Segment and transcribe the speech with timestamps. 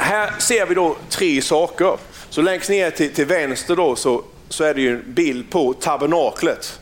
[0.00, 1.96] här ser vi då tre saker.
[2.30, 5.72] Så längst ner till, till vänster då så, så är det ju en bild på
[5.72, 6.80] tabernaklet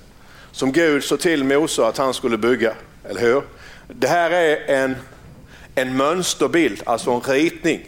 [0.52, 2.72] som Gud sa till Mose att han skulle bygga.
[3.08, 3.42] Eller hur?
[3.88, 4.96] Det här är en,
[5.74, 7.80] en mönsterbild, alltså en ritning.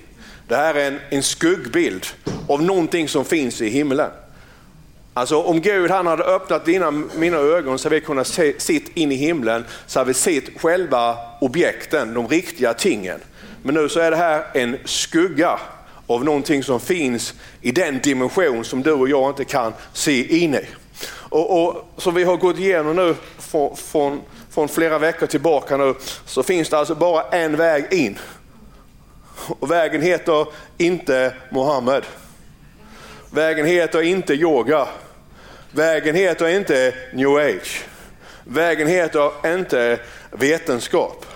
[0.49, 2.07] Det här är en, en skuggbild
[2.49, 4.11] av någonting som finns i himlen.
[5.15, 8.97] Alltså om Gud han hade öppnat dina, mina ögon så hade vi kunnat se sitt
[8.97, 13.21] in i himlen, så hade vi sett själva objekten, de riktiga tingen.
[13.63, 15.59] Men nu så är det här en skugga
[16.07, 20.55] av någonting som finns i den dimension som du och jag inte kan se in
[20.55, 20.67] i.
[21.11, 25.95] Och, och Som vi har gått igenom nu från, från, från flera veckor tillbaka nu,
[26.27, 28.19] så finns det alltså bara en väg in.
[29.59, 30.47] Och vägen heter
[30.79, 32.05] inte Mohammed.
[33.31, 34.87] Vägen heter inte yoga.
[35.73, 37.85] Vägen heter inte new age.
[38.45, 39.99] Vägen heter inte
[40.31, 41.27] vetenskap.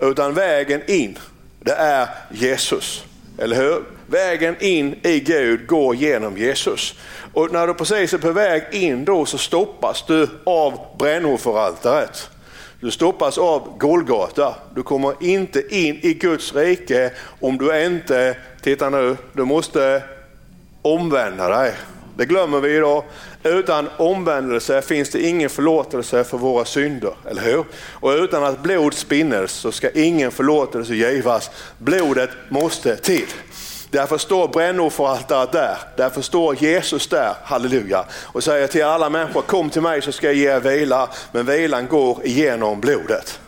[0.00, 1.18] Utan vägen in,
[1.60, 3.04] det är Jesus.
[3.38, 3.84] Eller hur?
[4.06, 6.94] Vägen in i Gud går genom Jesus.
[7.32, 12.30] Och när du precis är på väg in då så stoppas du av brännofferaltaret.
[12.80, 14.54] Du stoppas av Golgata.
[14.74, 20.02] Du kommer inte in i Guds rike om du inte, titta nu, du måste
[20.82, 21.74] omvända dig.
[22.16, 23.04] Det glömmer vi idag.
[23.42, 27.64] Utan omvändelse finns det ingen förlåtelse för våra synder, eller hur?
[27.92, 31.50] Och utan att blod spinnes så ska ingen förlåtelse givas.
[31.78, 33.26] Blodet måste till.
[33.90, 39.70] Därför står brännofferaltaret där, därför står Jesus där, halleluja, och säger till alla människor, kom
[39.70, 43.40] till mig så ska jag ge er vila, men vilan går igenom blodet.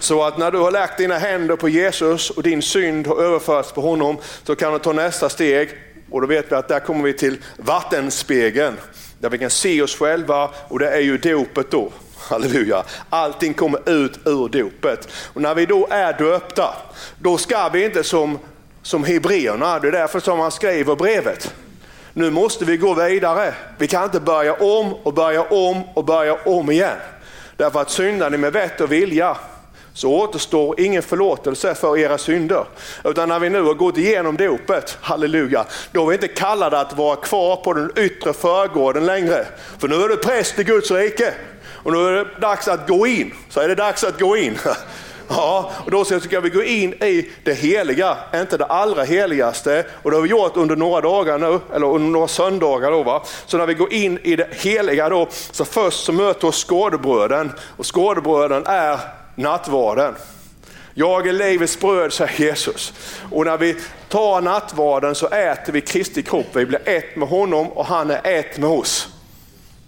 [0.00, 3.72] Så att när du har lagt dina händer på Jesus och din synd har överförts
[3.72, 5.70] på honom, så kan du ta nästa steg,
[6.10, 8.76] och då vet vi att där kommer vi till vattenspegeln,
[9.20, 11.92] där vi kan se oss själva och det är ju dopet då.
[12.18, 12.84] Halleluja.
[13.10, 15.08] Allting kommer ut ur dopet.
[15.12, 16.74] Och när vi då är döpta,
[17.18, 18.38] då ska vi inte som
[18.82, 19.78] som hebreerna.
[19.78, 21.54] Det är därför som han skriver brevet.
[22.12, 23.54] Nu måste vi gå vidare.
[23.78, 26.96] Vi kan inte börja om och börja om och börja om igen.
[27.56, 29.36] Därför att syndar ni med vett och vilja
[30.00, 32.64] så återstår ingen förlåtelse för era synder.
[33.04, 36.96] Utan när vi nu har gått igenom dopet, halleluja, då är vi inte kallade att
[36.96, 39.46] vara kvar på den yttre förgården längre.
[39.78, 41.34] För nu är du präst i Guds rike.
[41.82, 43.34] Och nu är det dags att gå in.
[43.48, 44.58] Så är det dags att gå in.
[45.32, 49.84] Ja, och då ska vi gå in i det heliga, inte det allra heligaste.
[50.02, 52.90] Och det har vi gjort under några dagar nu, eller under några söndagar.
[52.90, 53.22] Då, va?
[53.46, 57.52] Så när vi går in i det heliga då, så först så möter oss skådebröden.
[57.76, 60.14] Och skådebröden är nattvarden.
[60.94, 62.92] Jag är livets bröd, säger Jesus.
[63.30, 63.76] Och när vi
[64.08, 66.46] tar nattvarden så äter vi Kristi kropp.
[66.52, 69.08] Vi blir ett med honom och han är ett med oss.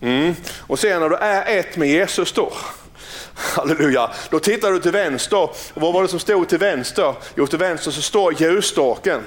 [0.01, 0.35] Mm.
[0.59, 2.53] Och sen när du är ett med Jesus då,
[3.35, 4.11] Halleluja.
[4.31, 5.43] Då tittar du till vänster.
[5.43, 7.15] Och vad var det som stod till vänster?
[7.34, 9.21] Jo, till vänster så står ljusstaken.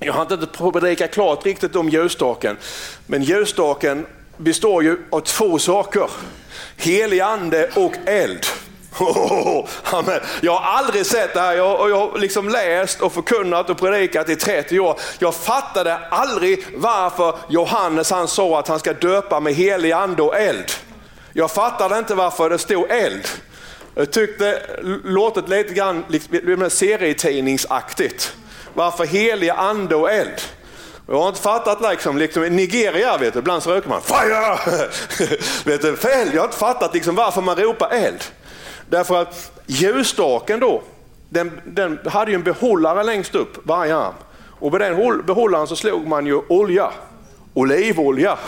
[0.00, 2.56] Jag har inte predikat klart riktigt om ljusstaken.
[3.06, 6.10] Men ljusstaken består ju av två saker.
[6.76, 8.46] Helig ande och eld.
[9.00, 9.66] Oh,
[10.40, 14.28] jag har aldrig sett det här, jag, jag har liksom läst och förkunnat och predikat
[14.28, 15.00] i 30 år.
[15.18, 20.36] Jag fattade aldrig varför Johannes han sa att han ska döpa med helig ande och
[20.36, 20.72] eld.
[21.32, 23.28] Jag fattade inte varför det stod eld.
[23.94, 24.62] Jag tyckte
[25.04, 28.34] låtet lite grann liksom, serietidningsaktigt.
[28.74, 30.40] Varför helig ande och eld?
[31.10, 34.58] Jag har inte fattat liksom, liksom i Nigeria, vet du, ibland så röker man fire!
[35.64, 36.28] vet du, fel.
[36.32, 38.24] Jag har inte fattat liksom, varför man ropar eld.
[38.90, 40.82] Därför att ljusstaken då,
[41.28, 44.14] den, den hade ju en behållare längst upp varje arm.
[44.60, 46.90] Och med den behållaren så slog man ju olja,
[47.54, 48.32] olivolja.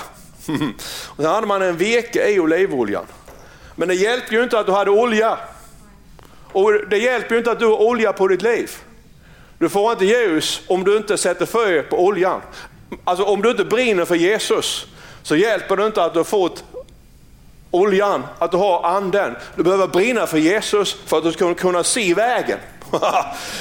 [1.06, 3.04] Och sen hade man en veke i olivoljan.
[3.76, 5.38] Men det hjälper ju inte att du hade olja.
[6.52, 8.70] Och det hjälper ju inte att du har olja på ditt liv.
[9.58, 12.40] Du får inte ljus om du inte sätter fö på oljan.
[13.04, 14.86] Alltså om du inte brinner för Jesus
[15.22, 16.64] så hjälper det inte att du har fått
[17.70, 19.36] oljan, att du har anden.
[19.56, 22.58] Du behöver brinna för Jesus för att du ska kunna se vägen.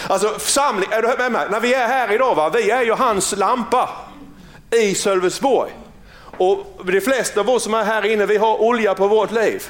[0.08, 1.48] alltså församling, är du med mig?
[1.52, 2.50] När vi är här idag, va?
[2.50, 3.90] vi är ju hans lampa
[4.72, 5.72] i Sölvesborg.
[6.38, 9.64] Och de flesta av oss som är här inne, vi har olja på vårt liv.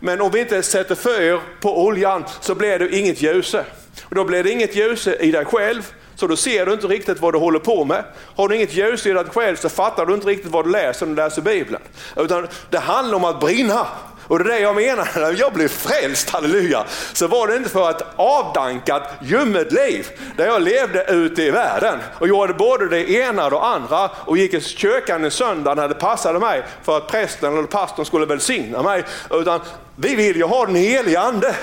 [0.00, 3.54] Men om vi inte sätter fyr på oljan så blir det inget ljus.
[4.02, 7.20] Och då blir det inget ljus i dig själv, så då ser du inte riktigt
[7.20, 8.04] vad du håller på med.
[8.36, 11.06] Har du inget ljus i dig själv så fattar du inte riktigt vad du läser
[11.06, 11.82] när du läser Bibeln.
[12.16, 13.86] Utan det handlar om att brinna.
[14.28, 17.70] Och det är det jag menar, när jag blev frälst, halleluja, så var det inte
[17.70, 23.10] för ett avdankat ljummet liv där jag levde ute i världen och gjorde både det
[23.10, 26.96] ena och det andra och gick i kyrkan en söndag när det passade mig för
[26.96, 29.04] att prästen eller pastorn skulle välsigna mig.
[29.30, 29.60] Utan
[29.96, 31.54] vi vill ju ha den helige ande.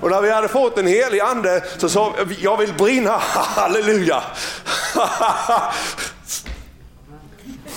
[0.00, 4.22] Och när vi hade fått den helige ande så sa vi, jag vill brinna, halleluja.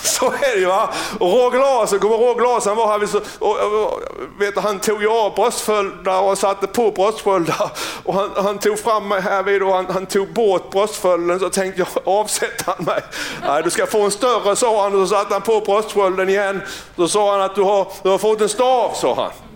[0.08, 0.90] Så är det ju va.
[1.20, 4.02] Och Roger Larsson, kommer Roger Larsson var här, och, och, och,
[4.40, 7.72] vet, han tog ju av bröstsköldar och satte på bröstsköldar.
[8.04, 11.50] Och han, han tog fram mig här vid och han, han tog bort bröstföljden, så
[11.50, 13.02] tänkte jag avsätter han mig.
[13.48, 16.62] Nej, du ska få en större sa han och så satte han på bröstskölden igen.
[16.96, 19.53] Då sa han att du har, du har fått en stav sa han.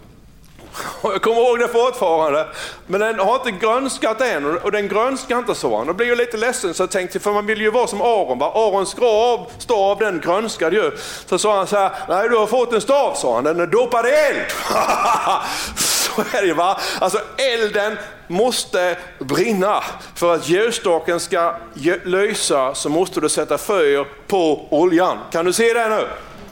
[1.03, 2.47] Jag kommer ihåg det fortfarande.
[2.87, 5.83] Men den har inte grönskat än och den grönskar inte så.
[5.83, 8.39] Då blir jag lite ledsen så jag tänkte, för man vill ju vara som Aron.
[8.39, 8.51] Va?
[8.55, 10.91] Arons grav, stav, den grönskade ju.
[11.25, 13.67] Så sa han så här, nej du har fått en stav sa han, den är
[13.67, 14.51] dopad i eld.
[15.77, 16.79] så är det va.
[16.99, 17.97] Alltså elden
[18.27, 19.83] måste brinna.
[20.15, 21.55] För att ljusstaken ska
[22.03, 25.17] lysa så måste du sätta fyr på oljan.
[25.31, 26.07] Kan du se det nu?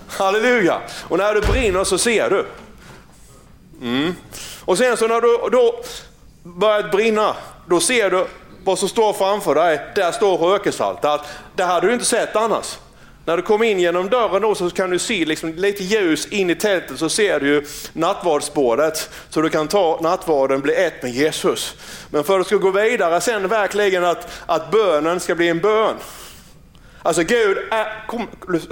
[0.09, 0.81] Halleluja!
[1.07, 2.45] Och när det brinner så ser du.
[3.81, 4.15] Mm.
[4.65, 5.83] Och sen så när du då
[6.43, 7.35] börjat brinna,
[7.67, 8.27] då ser du
[8.63, 9.79] vad som står framför dig.
[9.95, 11.01] Där står rökesalt.
[11.55, 12.77] Det hade du inte sett annars.
[13.25, 16.49] När du kommer in genom dörren då så kan du se liksom lite ljus in
[16.49, 21.75] i tältet så ser du nattvardsbordet så du kan ta nattvarden, bli ett med Jesus.
[22.09, 25.59] Men för att du ska gå vidare sen verkligen att, att bönen ska bli en
[25.59, 25.95] bön.
[27.01, 28.27] Alltså Gud är, kom,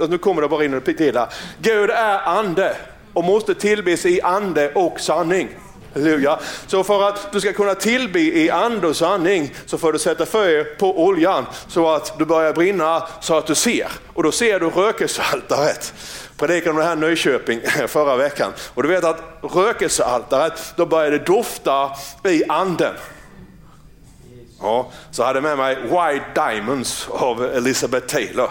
[0.08, 1.28] nu kommer det bara in och till här.
[1.58, 2.76] Gud är ande
[3.14, 5.48] och måste tillbes i ande och sanning.
[5.94, 6.38] Halleluja.
[6.66, 10.26] Så för att du ska kunna tillbe i ande och sanning så får du sätta
[10.26, 13.88] fyr på oljan så att du börjar brinna så att du ser.
[14.14, 15.94] Och då ser du rökelsealtaret.
[16.36, 18.52] Predikade om det här i Nyköping förra veckan.
[18.74, 21.90] Och du vet att rökelsealtaret, då börjar det dofta
[22.24, 22.94] i anden.
[24.60, 28.50] Ja, så hade jag med mig White Diamonds av Elizabeth Taylor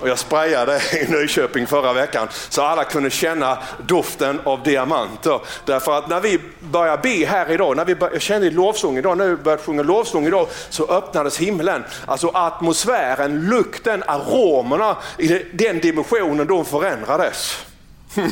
[0.00, 5.40] och jag sprayade i Nyköping förra veckan så alla kunde känna doften av diamanter.
[5.64, 8.98] Därför att när vi började be här idag, när vi började, jag kände i lovsång
[8.98, 11.84] idag, när vi började sjunga lovsång idag så öppnades himlen.
[12.06, 17.66] Alltså atmosfären, lukten, aromerna i den dimensionen de förändrades.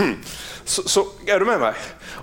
[0.65, 1.73] Så, så, är du med mig?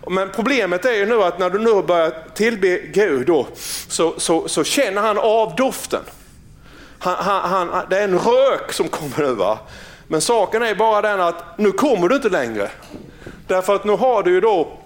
[0.07, 3.47] Men problemet är ju nu att när du nu börjar tillbe Gud då,
[3.87, 6.01] så, så, så känner han av doften.
[7.03, 9.33] Han, han, han, det är en rök som kommer nu.
[9.33, 9.59] Va?
[10.07, 12.69] Men saken är bara den att nu kommer du inte längre.
[13.47, 14.77] Därför att nu har du ju då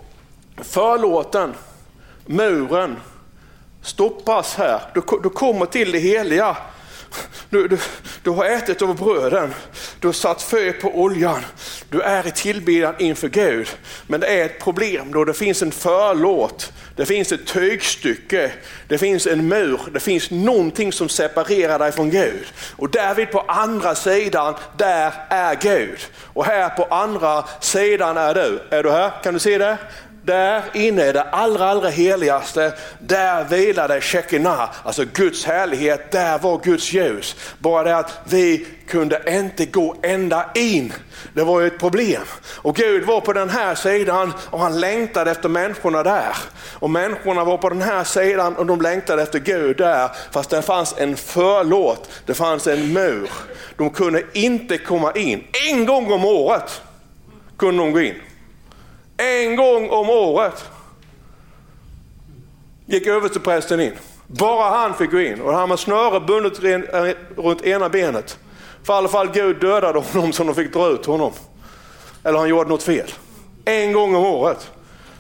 [0.58, 1.54] förlåten,
[2.25, 2.96] muren,
[3.81, 4.81] stoppas här.
[4.94, 6.58] Du, du kommer till det heliga.
[7.50, 7.77] Du, du,
[8.24, 9.54] du har ätit av bröden,
[10.00, 11.45] du har satt fö på oljan,
[11.89, 13.68] du är i tillbedjan inför Gud.
[14.07, 18.51] Men det är ett problem då det finns en förlåt, det finns ett tygstycke,
[18.88, 22.45] det finns en mur, det finns någonting som separerar dig från Gud.
[22.75, 26.00] Och därvid på andra sidan, där är Gud.
[26.33, 28.60] Och här på andra sidan är du.
[28.69, 29.12] Är du här?
[29.24, 29.77] Kan du se det?
[30.27, 32.74] Där inne är det allra, allra heligaste.
[33.00, 36.12] Där vilade Shekinah, alltså Guds härlighet.
[36.12, 37.35] Där var Guds ljus.
[37.59, 40.94] Bara det att vi kunde inte gå ända in.
[41.33, 42.21] Det var ju ett problem.
[42.45, 46.35] Och Gud var på den här sidan och han längtade efter människorna där.
[46.74, 50.09] Och människorna var på den här sidan och de längtade efter Gud där.
[50.31, 53.29] Fast det fanns en förlåt, det fanns en mur.
[53.77, 55.44] De kunde inte komma in.
[55.71, 56.81] En gång om året
[57.57, 58.15] kunde de gå in.
[59.18, 60.66] En gång om året
[62.86, 63.94] gick översteprästen in.
[64.28, 68.40] Bara han fick gå in och han med snöre bundet eh, runt ena benet.
[68.84, 71.32] För i alla fall Gud dödade honom så de fick dra ut honom.
[72.24, 73.12] Eller han gjorde något fel.
[73.65, 74.72] En gång om året.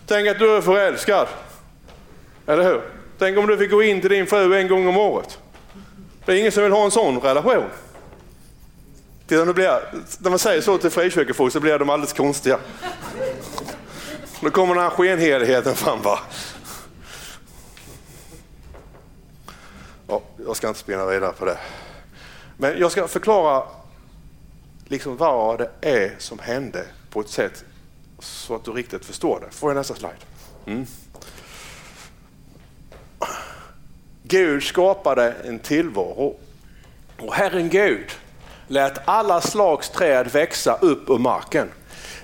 [0.07, 1.27] Tänk att du är förälskad.
[2.47, 2.81] Eller hur?
[3.19, 5.39] Tänk om du fick gå in till din fru en gång om året.
[6.25, 7.63] Det är ingen som vill ha en sån relation.
[9.27, 12.59] när man säger så till frikyrkofolk så blir de alldeles konstiga.
[14.41, 16.01] Då kommer den här skenheligheten fram.
[16.01, 16.19] Va?
[20.07, 21.57] Ja, jag ska inte spinna vidare på det.
[22.57, 23.63] Men jag ska förklara
[24.85, 27.65] liksom vad det är som hände på ett sätt
[28.19, 29.55] så att du riktigt förstår det.
[29.55, 30.15] Får jag nästa slide?
[30.65, 30.85] Mm.
[34.23, 36.35] Gud skapade en tillvaro
[37.19, 38.11] och Herren Gud
[38.67, 41.69] lät alla slags träd växa upp ur marken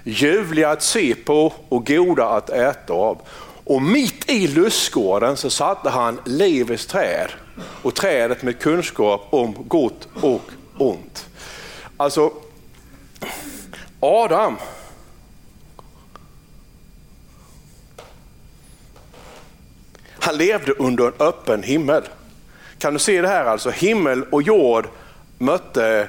[0.03, 3.22] ljuvliga att se på och goda att äta av.
[3.63, 7.27] Och mitt i lustgården så satte han livets träd
[7.81, 10.41] och trädet med kunskap om gott och
[10.77, 11.25] ont.
[11.98, 12.31] Alltså,
[14.00, 14.57] Adam
[20.24, 22.03] Han levde under en öppen himmel.
[22.77, 23.69] Kan du se det här alltså?
[23.69, 24.88] Himmel och jord
[25.38, 26.07] mötte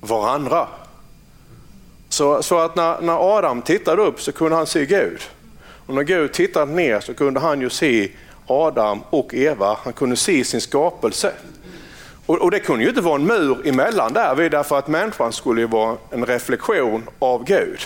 [0.00, 0.68] varandra.
[2.20, 5.20] Så, så att när, när Adam tittade upp så kunde han se Gud.
[5.86, 8.10] Och när Gud tittade ner så kunde han ju se
[8.46, 11.32] Adam och Eva, han kunde se sin skapelse.
[12.26, 15.60] Och, och, det kunde ju inte vara en mur emellan där, därför att människan skulle
[15.60, 17.80] ju vara en reflektion av Gud.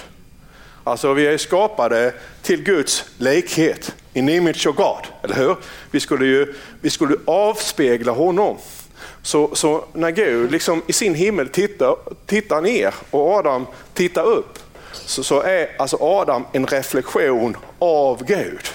[0.84, 2.12] Alltså vi är skapade
[2.42, 5.56] till Guds likhet, in image of God, eller hur?
[5.90, 8.56] Vi skulle ju vi skulle avspegla honom.
[9.24, 14.58] Så, så när Gud liksom i sin himmel tittar, tittar ner och Adam tittar upp,
[14.92, 18.68] så, så är alltså Adam en reflektion av Gud.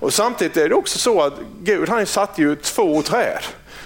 [0.00, 3.42] Och Samtidigt är det också så att Gud han satte ju två träd.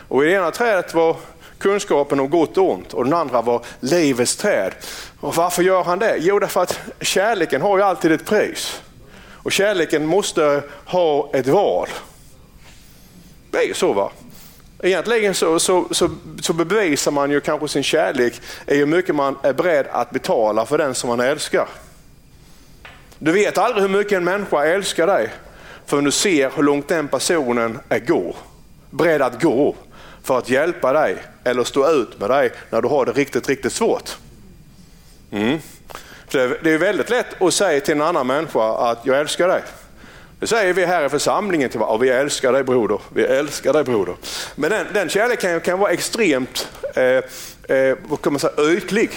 [0.08, 1.16] Och I det ena trädet var
[1.58, 4.72] kunskapen om gott och ont och den andra var livets träd.
[5.20, 6.16] Och varför gör han det?
[6.18, 8.80] Jo, därför att kärleken har ju alltid ett pris.
[9.32, 11.88] Och kärleken måste ha ett val.
[13.50, 14.10] Det är ju så va?
[14.86, 19.36] Egentligen så, så, så, så bevisar man ju kanske sin kärlek i hur mycket man
[19.42, 21.68] är beredd att betala för den som man älskar.
[23.18, 25.32] Du vet aldrig hur mycket en människa älskar dig
[25.86, 28.36] förrän du ser hur långt den personen är gå,
[28.90, 29.74] beredd att gå
[30.22, 33.72] för att hjälpa dig eller stå ut med dig när du har det riktigt, riktigt
[33.72, 34.16] svårt.
[35.30, 35.58] Mm.
[36.30, 39.62] Det är väldigt lätt att säga till en annan människa att jag älskar dig.
[40.46, 41.98] Det säger vi här i församlingen till varandra.
[41.98, 43.00] Vi älskar dig broder.
[43.14, 44.16] Vi älskar dig broder.
[44.54, 47.02] Men den, den kärleken kan vara extremt eh,
[47.76, 49.10] eh, vad kan man säga, ytlig.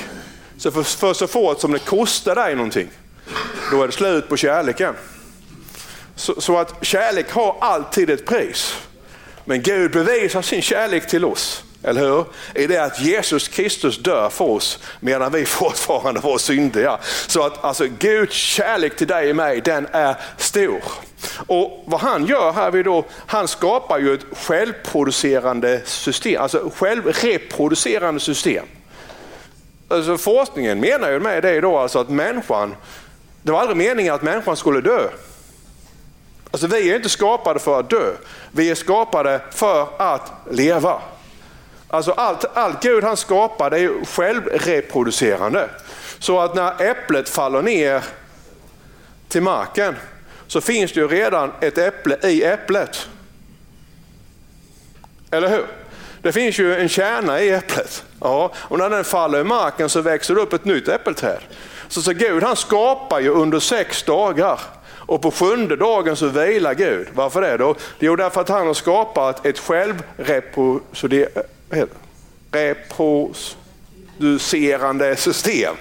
[0.57, 2.89] Så för, för så fort som det kostar dig någonting,
[3.71, 4.95] då är det slut på kärleken.
[6.15, 8.75] Så, så att kärlek har alltid ett pris.
[9.45, 12.25] Men Gud bevisar sin kärlek till oss eller hur?
[12.55, 16.97] I det att Jesus Kristus dör för oss medan vi fortfarande var syndiga.
[17.27, 20.83] Så att alltså, Guds kärlek till dig och mig, den är stor.
[21.47, 28.65] Och vad han gör här, då, han skapar ju ett självproducerande system, alltså självreproducerande system.
[29.87, 32.75] Alltså forskningen menar ju med det då alltså att människan,
[33.41, 35.09] det var aldrig meningen att människan skulle dö.
[36.51, 38.11] Alltså vi är inte skapade för att dö,
[38.51, 41.01] vi är skapade för att leva.
[41.91, 45.69] Alltså allt, allt Gud han skapar det är självreproducerande.
[46.19, 48.03] Så att när äpplet faller ner
[49.27, 49.95] till marken
[50.47, 53.07] så finns det ju redan ett äpple i äpplet.
[55.31, 55.65] Eller hur?
[56.21, 58.03] Det finns ju en kärna i äpplet.
[58.21, 61.39] Ja, och när den faller i marken så växer det upp ett nytt äppelträd.
[61.87, 64.59] Så, så Gud han skapar ju under sex dagar
[64.91, 67.07] och på sjunde dagen så vilar Gud.
[67.13, 67.75] Varför det då?
[67.99, 71.43] Jo, därför att han har skapat ett självreproducerande
[72.51, 75.75] reproducerande system.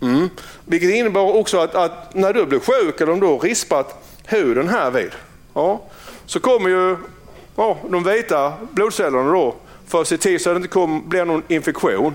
[0.00, 0.28] Mm.
[0.64, 4.68] Vilket innebär också att, att, när du blir sjuk eller om du har rispat huden
[4.68, 5.10] här vid,
[5.54, 5.82] ja,
[6.26, 6.96] så kommer ju
[7.56, 9.54] ja, de vita blodcellerna då
[9.86, 12.14] för att se till så att det inte kom, blir någon infektion.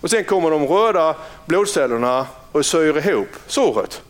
[0.00, 4.02] Och Sen kommer de röda blodcellerna och syr ihop såret.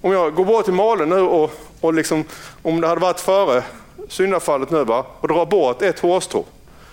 [0.00, 1.50] Om jag går bort till Malin nu och,
[1.80, 2.24] och liksom,
[2.62, 3.62] om det hade varit före
[4.08, 6.44] syndafallet nu va, och drar bort ett hårstrå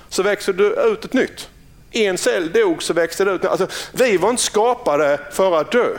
[0.10, 1.50] så växer det ut ett nytt.
[1.92, 3.46] En cell dog så växte det ut.
[3.46, 5.98] Alltså, vi var inte skapade för att dö.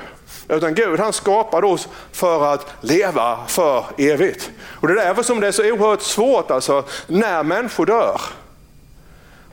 [0.49, 4.50] Utan Gud han skapade oss för att leva för evigt.
[4.62, 8.21] Och Det är därför som det är så oerhört svårt alltså, när människor dör.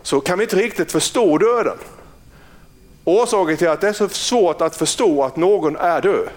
[0.01, 1.78] Så kan vi inte riktigt förstå döden.
[3.04, 6.30] Orsaken till att det är så svårt att förstå att någon är död,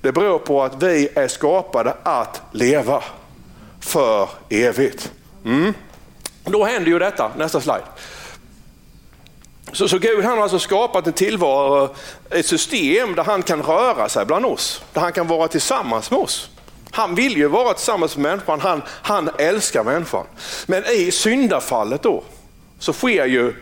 [0.00, 3.02] det beror på att vi är skapade att leva
[3.80, 5.12] för evigt.
[5.44, 5.74] Mm.
[6.44, 7.84] Då händer ju detta, nästa slide.
[9.72, 11.94] Så, så Gud han har alltså skapat en tillvaro,
[12.30, 16.20] ett system där han kan röra sig bland oss, där han kan vara tillsammans med
[16.20, 16.50] oss.
[16.90, 20.26] Han vill ju vara tillsammans med människan, han, han älskar människan.
[20.66, 22.22] Men i syndafallet då
[22.78, 23.54] så sker ju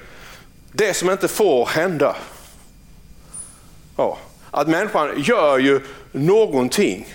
[0.72, 2.16] det som inte får hända.
[3.96, 4.18] Ja,
[4.50, 5.80] att människan gör ju
[6.12, 7.06] någonting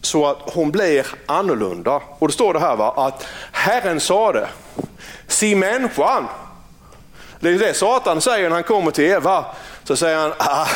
[0.00, 2.02] så att hon blir annorlunda.
[2.18, 4.48] Och då står det här va, att Herren sa det,
[5.26, 6.26] se människan.
[7.40, 9.44] Det är det Satan säger när han kommer till Eva.
[9.84, 10.68] Så säger han, ah,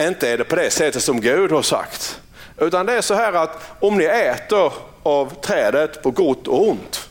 [0.00, 2.20] inte är det på det sättet som Gud har sagt.
[2.58, 4.72] Utan det är så här att om ni äter
[5.02, 7.08] av trädet på gott och ont,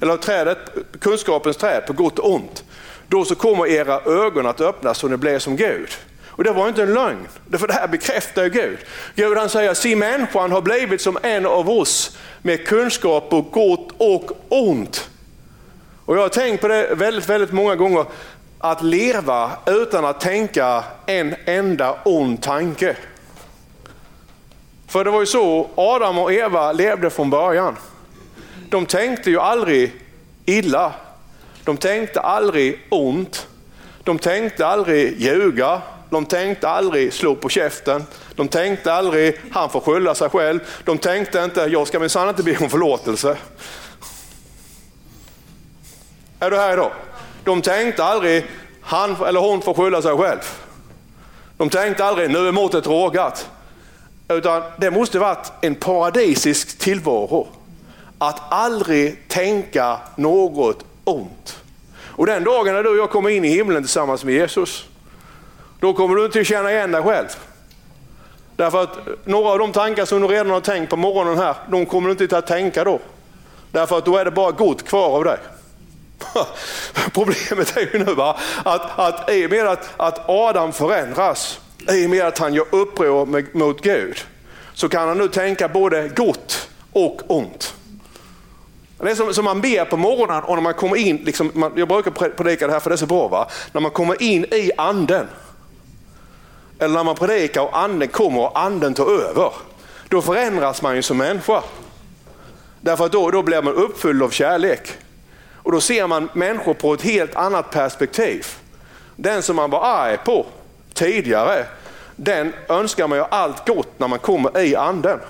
[0.00, 0.58] eller trädet,
[1.00, 2.64] kunskapens träd på gott och ont,
[3.08, 5.90] då så kommer era ögon att öppnas så ni blir som Gud.
[6.40, 8.78] Och det var inte en lögn, för det här bekräftar Gud.
[9.14, 13.88] Gud han säger, se människan har blivit som en av oss med kunskap på gott
[13.98, 15.10] och ont.
[16.04, 18.04] Och jag har tänkt på det väldigt, väldigt många gånger,
[18.58, 22.96] att leva utan att tänka en enda ond tanke.
[24.88, 27.76] För det var ju så Adam och Eva levde från början.
[28.68, 29.92] De tänkte ju aldrig
[30.44, 30.92] illa.
[31.64, 33.46] De tänkte aldrig ont.
[34.04, 35.82] De tänkte aldrig ljuga.
[36.10, 38.04] De tänkte aldrig slå på käften.
[38.34, 40.60] De tänkte aldrig han får skylla sig själv.
[40.84, 43.36] De tänkte inte jag ska minsann inte be om förlåtelse.
[46.40, 46.92] Är du här idag?
[47.44, 48.46] De tänkte aldrig,
[48.80, 50.40] han eller hon får skylla sig själv.
[51.56, 53.50] De tänkte aldrig, nu är måttet rågat.
[54.28, 57.48] Utan det måste varit en paradisisk tillvaro.
[58.18, 61.56] Att aldrig tänka något ont.
[62.02, 64.84] Och den dagen när du och jag kommer in i himlen tillsammans med Jesus,
[65.80, 67.26] då kommer du inte att känna igen dig själv.
[68.56, 71.86] Därför att några av de tankar som du redan har tänkt på morgonen här, de
[71.86, 73.00] kommer du inte att tänka då.
[73.72, 75.38] Därför att då är det bara gott kvar av dig.
[77.14, 78.38] Problemet är ju nu va?
[78.64, 82.66] att, att i och med att, att Adam förändras, i och med att han gör
[82.70, 84.18] uppror mot Gud,
[84.74, 87.74] så kan han nu tänka både gott och ont.
[88.98, 91.72] Det är som, som man ber på morgonen och när man kommer in, liksom, man,
[91.76, 93.48] jag brukar predika det här för det är så bra, va?
[93.72, 95.26] när man kommer in i anden.
[96.80, 99.52] Eller när man predikar och anden kommer och anden tar över.
[100.08, 101.62] Då förändras man ju som människa.
[102.80, 104.92] Därför att då, då blir man uppfylld av kärlek.
[105.62, 108.46] Och då ser man människor på ett helt annat perspektiv.
[109.16, 110.46] Den som man var arg på
[110.94, 111.66] tidigare,
[112.16, 115.20] den önskar man ju allt gott när man kommer i anden.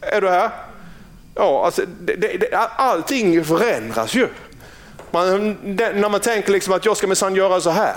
[0.00, 0.50] Är du här?
[1.34, 4.28] Ja, alltså, det, det, allting förändras ju.
[5.10, 7.96] Man, det, när man tänker liksom att jag ska minsann göra så här.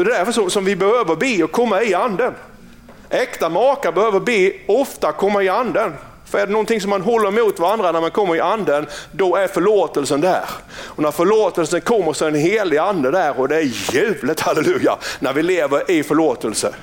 [0.00, 2.34] Och det är därför som, vi behöver be och komma i anden.
[3.10, 5.94] Äkta makar behöver be ofta komma i anden.
[6.24, 9.36] För är det någonting som man håller emot varandra när man kommer i anden, då
[9.36, 10.44] är förlåtelsen där.
[10.72, 14.96] Och när förlåtelsen kommer så är en helig ande där och det är ljuvligt, halleluja,
[15.18, 16.74] när vi lever i förlåtelse.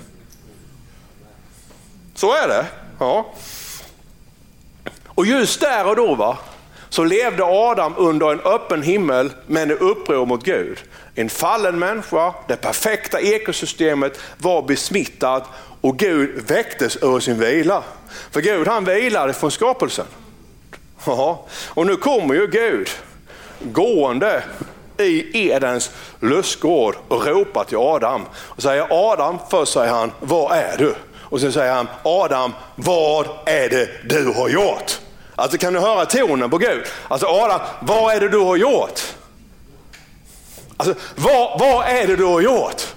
[2.15, 2.65] Så är det.
[2.99, 3.33] Ja.
[5.07, 6.37] Och just där och då va,
[6.89, 10.77] så levde Adam under en öppen himmel men i uppror mot Gud.
[11.19, 15.43] En fallen människa, det perfekta ekosystemet var besmittat
[15.81, 17.83] och Gud väcktes ur sin vila.
[18.31, 20.05] För Gud han vilade från skapelsen.
[21.05, 21.45] Ja.
[21.67, 22.89] Och nu kommer ju Gud
[23.61, 24.43] gående
[24.97, 28.25] i Edens lustgård och ropar till Adam.
[28.33, 30.95] Och säger Adam, först säger han, var är du?
[31.19, 34.99] Och sen säger han, Adam, vad är det du har gjort?
[35.35, 36.83] Alltså kan du höra tonen på Gud?
[37.07, 39.16] Alltså Adam, vad är det du har gjort?
[40.77, 42.95] Alltså vad, vad är det du har gjort?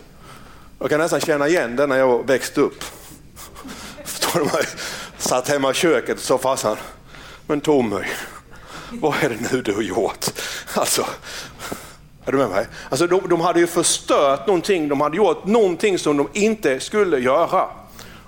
[0.78, 2.84] Jag kan nästan känna igen det när jag växte upp.
[4.04, 4.64] Förstår du mig?
[5.18, 6.76] Satt hemma i köket och sa farsan,
[7.46, 8.04] men Tommy,
[8.90, 10.26] vad är det nu du har gjort?
[10.74, 11.06] Alltså,
[12.24, 12.66] är du med mig?
[12.90, 17.18] Alltså de, de hade ju förstört någonting, de hade gjort någonting som de inte skulle
[17.18, 17.68] göra.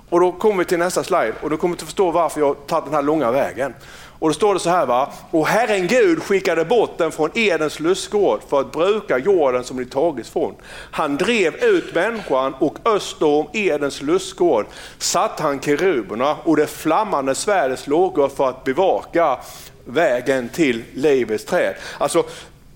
[0.08, 2.84] Och då kommer vi till nästa slide och då kommer du förstå varför jag tagit
[2.84, 3.74] den här långa vägen.
[4.22, 5.12] Och då står det så här, va?
[5.30, 9.86] och Herren Gud skickade bort den från Edens lustgård för att bruka jorden som ni
[9.86, 10.54] tagits från.
[10.90, 14.66] Han drev ut människan och öster om Edens lustgård
[14.98, 19.38] satte han keruberna och det flammande svärdets lågor för att bevaka
[19.84, 21.74] vägen till livets träd.
[21.98, 22.24] Alltså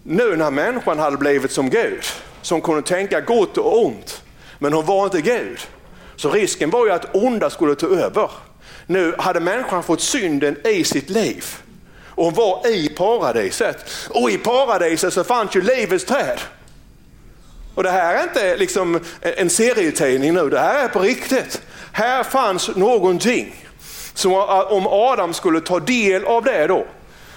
[0.03, 2.03] nu när människan hade blivit som Gud,
[2.43, 4.23] som kunde tänka gott och ont,
[4.59, 5.59] men hon var inte Gud.
[6.17, 8.31] Så risken var ju att onda skulle ta över.
[8.87, 11.45] Nu hade människan fått synden i sitt liv
[12.17, 13.91] och hon var i paradiset.
[14.11, 16.41] Och i paradiset så fanns ju livets träd.
[17.75, 21.63] Och det här är inte liksom en serietidning nu, det här är på riktigt.
[21.93, 23.65] Här fanns någonting
[24.15, 24.33] som
[24.71, 26.87] om Adam skulle ta del av det då,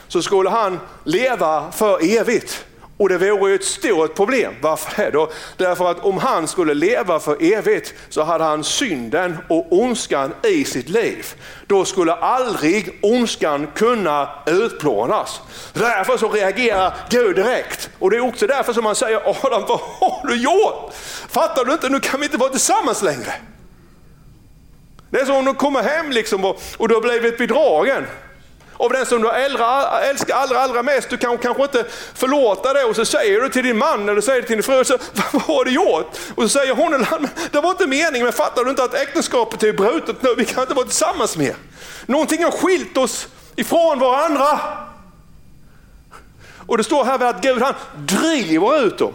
[0.08, 2.66] så skulle han leva för evigt.
[3.00, 4.54] Och det vore ett stort problem.
[4.62, 5.32] Varför då?
[5.58, 10.66] Därför att om han skulle leva för evigt så hade han synden och ondskan i
[10.66, 11.26] sitt liv.
[11.68, 15.42] Då skulle aldrig ondskan kunna utplånas.
[15.74, 17.90] Därför så reagerar Gud direkt.
[18.00, 20.94] Och det är också därför som man säger Adam, vad har du gjort?
[21.30, 21.90] Fattar du inte?
[21.90, 23.34] Nu kan vi inte vara tillsammans längre.
[25.10, 28.06] Det är som om du kommer hem liksom och, och du har blivit bedragen
[28.80, 31.10] av den som du älskar allra, allra mest.
[31.10, 34.42] Du kan kanske inte förlåta det och så säger du till din man eller säger
[34.42, 34.98] till din fru, så,
[35.32, 36.18] vad har du gjort?
[36.36, 38.94] Och så säger hon eller han, det var inte meningen, men fattar du inte att
[38.94, 41.56] äktenskapet är brutet nu, vi kan inte vara tillsammans mer.
[42.06, 44.60] Någonting har skilt oss ifrån varandra.
[46.68, 49.14] Och det står här att Gud han driver ut dem.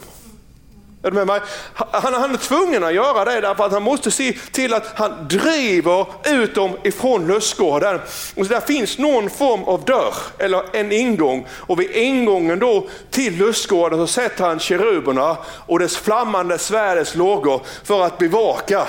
[1.04, 1.40] Är du med mig?
[1.74, 5.28] Han, han är tvungen att göra det därför att han måste se till att han
[5.28, 8.00] driver ut dem ifrån lustgården.
[8.36, 12.86] Och så där finns någon form av dörr eller en ingång och vid ingången då
[13.10, 15.36] till lustgården så sätter han keruberna
[15.66, 18.86] och dess flammande svärdets lågor för att bevaka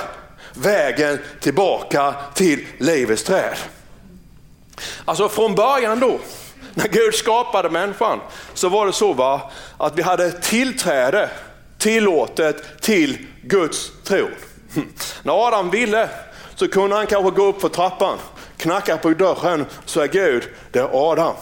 [0.53, 3.55] vägen tillbaka till livets träd.
[5.05, 6.19] Alltså från början då,
[6.73, 8.19] när Gud skapade människan,
[8.53, 11.29] så var det så va, att vi hade tillträde
[11.85, 14.31] tillåtet till Guds tron.
[15.23, 16.09] När Adam ville
[16.55, 18.17] så kunde han kanske gå upp för trappan,
[18.57, 21.35] knacka på dörren, så är Gud, det är Adam.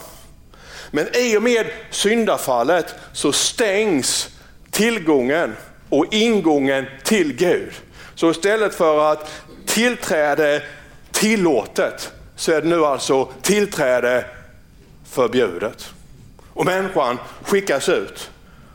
[0.90, 4.28] Men i och med syndafallet så stängs
[4.70, 5.56] tillgången
[5.88, 7.72] och ingången till Gud.
[8.14, 9.30] Så istället för att
[9.66, 10.62] tillträde
[11.12, 14.24] tillåtet så är det nu alltså tillträde
[15.10, 15.90] förbjudet.
[16.52, 18.30] Och människan skickas ut.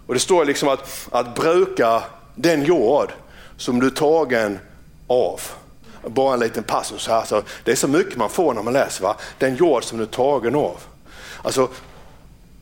[0.10, 2.04] Och det står liksom att, att bruka
[2.36, 3.12] den jord
[3.58, 4.60] som du är tagen
[5.08, 5.42] av.
[6.06, 7.26] Bara en liten passus här.
[7.26, 9.04] Så det är så mycket man får när man läser.
[9.04, 9.16] Va?
[9.38, 10.78] Den jord som du är tagen av.
[11.44, 11.70] Alltså,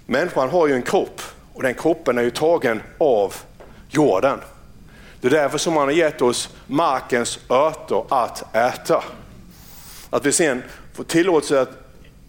[0.06, 1.22] människan har ju en kropp
[1.54, 3.36] och den kroppen är ju tagen av
[3.90, 4.40] jorden.
[5.22, 9.04] Det är därför som man har gett oss markens örter att äta.
[10.10, 11.87] Att vi sen får tillåtelse att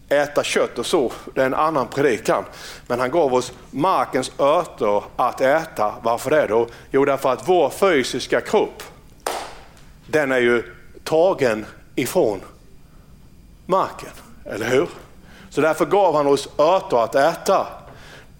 [0.08, 2.44] äta kött och så, det är en annan predikan.
[2.86, 5.94] Men han gav oss markens örter att äta.
[6.02, 6.66] Varför det då?
[6.90, 8.82] Jo, därför att vår fysiska kropp,
[10.06, 12.40] den är ju tagen ifrån
[13.66, 14.10] marken,
[14.44, 14.88] eller hur?
[15.50, 17.66] Så därför gav han oss örter att äta.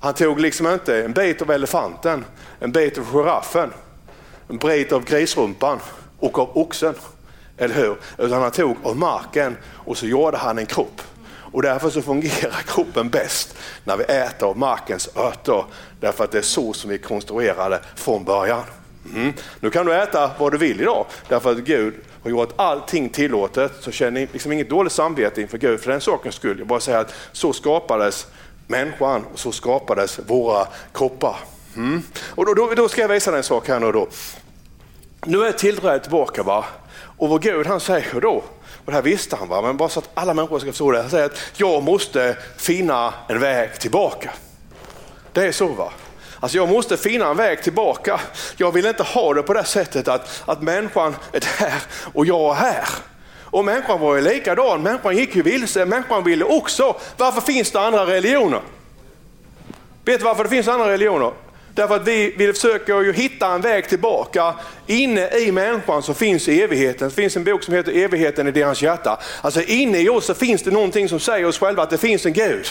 [0.01, 2.25] Han tog liksom inte en bit av elefanten,
[2.61, 3.73] en bit av giraffen,
[4.49, 5.79] en bit av grisrumpan
[6.19, 6.95] och av oxen.
[7.57, 7.97] Eller hur?
[8.19, 11.03] Utan han tog av marken och så gjorde han en kropp.
[11.53, 15.65] Och därför så fungerar kroppen bäst när vi äter av markens örter.
[16.01, 18.63] Därför att det är så som vi konstruerade från början.
[19.15, 19.33] Mm.
[19.61, 23.73] Nu kan du äta vad du vill idag, därför att Gud har gjort allting tillåtet.
[23.81, 26.59] Så känn liksom inget dåligt samvete inför Gud för den sakens skull.
[26.59, 28.27] Jag bara säger att så skapades
[28.67, 31.37] människan och så skapades våra kroppar.
[31.77, 32.03] Mm.
[32.35, 34.09] Och då, då, då, ska jag visa dig en sak här nu då.
[35.25, 36.65] Nu är tillträdet tillbaka va?
[37.19, 38.45] Och vad Gud han säger då,
[38.89, 39.63] och det här visste han, va?
[39.63, 41.01] men bara så att alla människor ska förstå det.
[41.01, 44.31] Han säger att jag måste finna en väg tillbaka.
[45.33, 45.93] Det är så va?
[46.41, 48.21] Alltså jag måste finna en väg tillbaka.
[48.57, 51.83] Jag vill inte ha det på det sättet att, att människan är där
[52.15, 52.89] och jag är här.
[53.45, 56.97] Och människan var ju likadan, människan gick ju vilse, människan ville också.
[57.17, 58.61] Varför finns det andra religioner?
[60.05, 61.33] Vet du varför det finns andra religioner?
[61.79, 64.55] Därför att vi, vi försöker ju hitta en väg tillbaka.
[64.87, 67.09] Inne i människan så finns evigheten.
[67.09, 69.19] Det finns en bok som heter Evigheten i deras hjärta.
[69.43, 72.27] Alltså inne i oss så finns det någonting som säger oss själva att det finns
[72.27, 72.67] en Gud.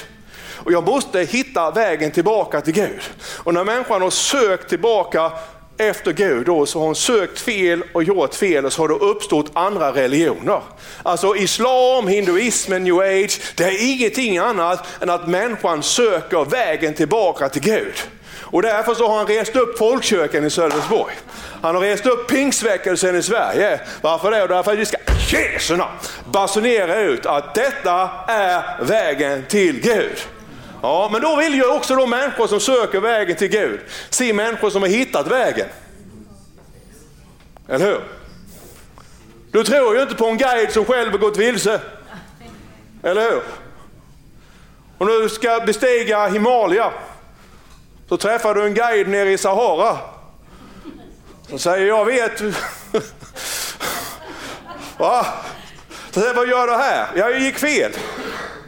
[0.53, 3.01] Och jag måste hitta vägen tillbaka till Gud.
[3.43, 5.31] Och när människan har sökt tillbaka
[5.77, 8.95] efter Gud då, så har hon sökt fel och gjort fel och så har det
[8.95, 10.61] uppstått andra religioner.
[11.03, 17.49] Alltså islam, hinduismen, new age, det är ingenting annat än att människan söker vägen tillbaka
[17.49, 17.93] till Gud.
[18.41, 21.13] Och därför så har han rest upp folkkyrkan i Sölvesborg.
[21.61, 23.79] Han har rest upp pingstväckelsen i Sverige.
[24.01, 24.47] Varför det?
[24.47, 24.97] Därför att vi ska
[25.31, 25.77] Jesu
[26.25, 30.17] basunera ut att detta är vägen till Gud.
[30.81, 34.69] Ja, men då vill ju också de människor som söker vägen till Gud se människor
[34.69, 35.67] som har hittat vägen.
[37.67, 38.01] Eller hur?
[39.51, 41.81] Du tror ju inte på en guide som själv har gått vilse.
[43.03, 43.41] Eller hur?
[44.97, 46.91] Om du ska bestiga Himalaya
[48.09, 49.97] så träffar du en guide nere i Sahara.
[51.49, 52.41] Som säger, jag vet.
[54.97, 55.25] Va?
[56.11, 57.07] Så säger, vad gör du här?
[57.15, 57.91] Jag gick fel.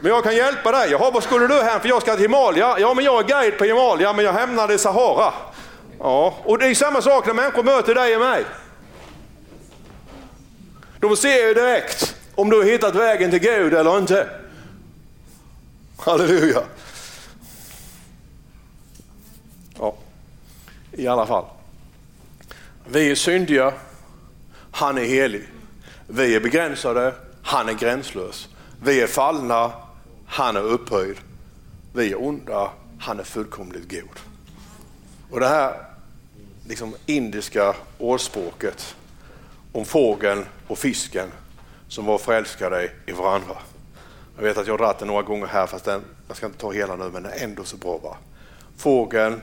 [0.00, 0.90] Men jag kan hjälpa dig.
[0.90, 1.78] Jaha, vad skulle du här?
[1.78, 2.78] För jag ska till Himalaya.
[2.78, 5.32] Ja, men jag är guide på Himalaya, men jag hamnade i Sahara.
[5.98, 8.44] Ja, och det är samma sak när människor möter dig och mig.
[11.00, 14.28] De ser ju direkt om du har hittat vägen till Gud eller inte.
[15.98, 16.62] Halleluja.
[19.78, 19.94] Ja,
[21.00, 21.44] i alla fall.
[22.88, 23.72] Vi är syndiga,
[24.70, 25.48] han är helig.
[26.06, 28.48] Vi är begränsade, han är gränslös.
[28.82, 29.72] Vi är fallna,
[30.26, 31.16] han är upphöjd.
[31.94, 34.20] Vi är onda, han är fullkomligt god.
[35.30, 35.74] Och det här
[36.68, 38.96] liksom indiska ordspråket
[39.72, 41.28] om fågeln och fisken
[41.88, 43.56] som var förälskade i varandra.
[44.36, 46.58] Jag vet att jag har dragit den några gånger här, fast den, jag ska inte
[46.58, 47.98] ta hela nu, men den är ändå så bra.
[47.98, 48.16] Va?
[48.76, 49.42] Fågeln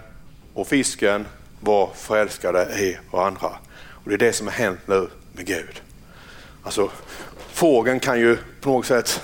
[0.54, 1.26] och fisken
[1.60, 3.50] var förälskade i varandra.
[3.89, 5.82] Och Det är det som har hänt nu med Gud.
[6.63, 6.91] Alltså,
[7.54, 9.22] fågeln kan ju på något sätt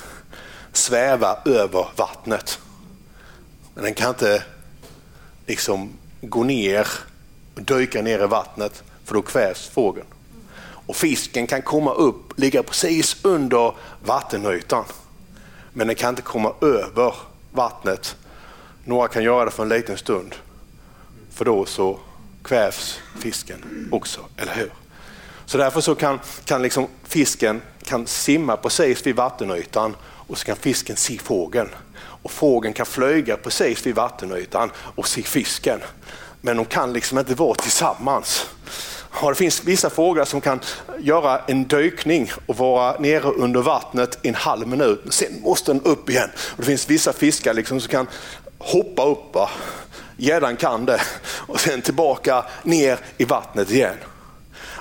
[0.71, 2.59] sväva över vattnet.
[3.73, 4.43] Men den kan inte
[5.45, 6.87] liksom gå ner
[7.55, 10.07] och dyka ner i vattnet för då kvävs fågeln.
[10.85, 13.73] Och fisken kan komma upp, ligga precis under
[14.05, 14.85] vattenytan.
[15.73, 17.13] Men den kan inte komma över
[17.51, 18.15] vattnet.
[18.85, 20.35] Några kan göra det för en liten stund.
[21.31, 21.99] För då så
[22.43, 24.71] kvävs fisken också, eller hur?
[25.45, 29.95] Så därför så kan, kan liksom fisken kan simma precis vid vattenytan
[30.27, 31.69] och så kan fisken se fågeln.
[31.95, 35.79] Och fågeln kan flyga precis vid vattenytan och se fisken.
[36.41, 38.45] Men de kan liksom inte vara tillsammans.
[39.21, 40.59] Ja, det finns vissa fåglar som kan
[40.99, 45.73] göra en dykning och vara nere under vattnet i en halv minut, men sen måste
[45.73, 46.29] den upp igen.
[46.37, 48.07] Och det finns vissa fiskar liksom som kan
[48.57, 49.37] hoppa upp.
[50.23, 51.01] Gäddan kan det.
[51.47, 53.95] Och sen tillbaka ner i vattnet igen.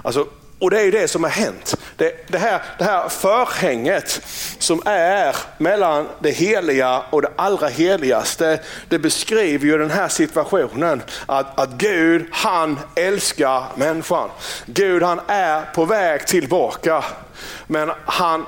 [0.03, 0.27] Alltså,
[0.59, 1.75] och det är ju det som har hänt.
[1.97, 4.21] Det, det, här, det här förhänget
[4.59, 11.03] som är mellan det heliga och det allra heligaste, det beskriver ju den här situationen.
[11.27, 14.31] Att, att Gud, han älskar människan.
[14.67, 17.05] Gud, han är på väg tillbaka.
[17.67, 18.47] Men han,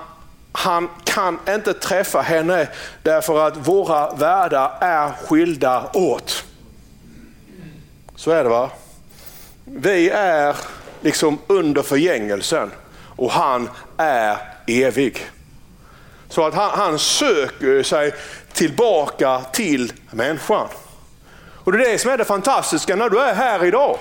[0.53, 2.69] han kan inte träffa henne
[3.03, 6.45] därför att våra världar är skilda åt.
[8.25, 8.71] Så är det va?
[9.65, 10.57] Vi är
[11.01, 12.71] liksom under förgängelsen
[13.17, 15.27] och han är evig.
[16.29, 18.15] Så att han, han söker sig
[18.53, 20.67] tillbaka till människan.
[21.55, 23.99] Och Det är det som är det fantastiska när du är här idag.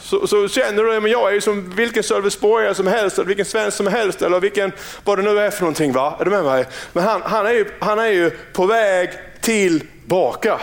[0.00, 3.46] Så, så känner du, men jag är ju som vilken Sölvesborgare som helst, eller vilken
[3.46, 4.72] svensk som helst, eller vilken,
[5.04, 5.92] vad det nu är för någonting.
[5.92, 6.16] Va?
[6.20, 6.66] Är du med mig?
[6.92, 10.60] Men han, han, är ju, han är ju på väg tillbaka.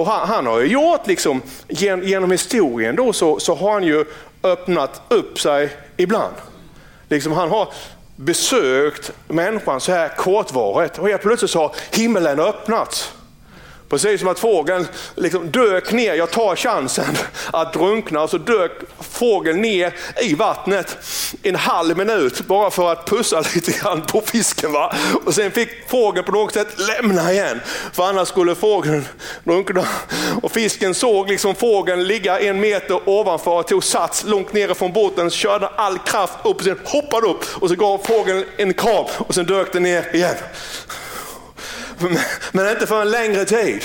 [0.00, 1.42] Och han, han, har ju gjort, liksom,
[2.02, 4.04] genom historien då, så, så har han ju
[4.42, 6.34] öppnat upp sig ibland.
[7.08, 7.68] Liksom han har
[8.16, 13.12] besökt människan så här kortvarigt och helt plötsligt så har himlen öppnats.
[13.90, 17.16] Precis som att fågeln liksom dök ner, jag tar chansen
[17.52, 20.96] att drunkna och så dök fågeln ner i vattnet
[21.42, 24.72] en halv minut bara för att pussa lite grann på fisken.
[24.72, 24.94] Va?
[25.26, 27.60] Och sen fick fågeln på något sätt lämna igen,
[27.92, 29.08] för annars skulle fågeln
[29.44, 29.84] drunkna.
[30.42, 34.92] Och fisken såg liksom fågeln ligga en meter ovanför och tog sats långt nere från
[34.92, 39.10] båten, körde all kraft upp och sen hoppade upp och så gav fågeln en krav
[39.16, 40.34] och sen dök den ner igen.
[42.52, 43.84] Men inte för en längre tid.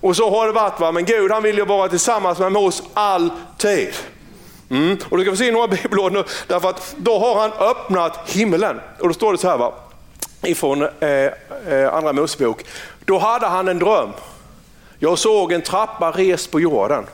[0.00, 0.80] Och så har det varit.
[0.80, 0.92] Va?
[0.92, 3.88] Men Gud han vill ju vara tillsammans med oss alltid.
[4.70, 4.98] Mm.
[5.08, 8.80] Och du ska få se några bibelord nu, därför att då har han öppnat himlen.
[9.00, 9.74] Och då står det så här, va?
[10.42, 11.08] ifrån eh,
[11.68, 12.64] eh, andra Mosebok.
[13.04, 14.10] Då hade han en dröm.
[14.98, 17.06] Jag såg en trappa rest på jorden.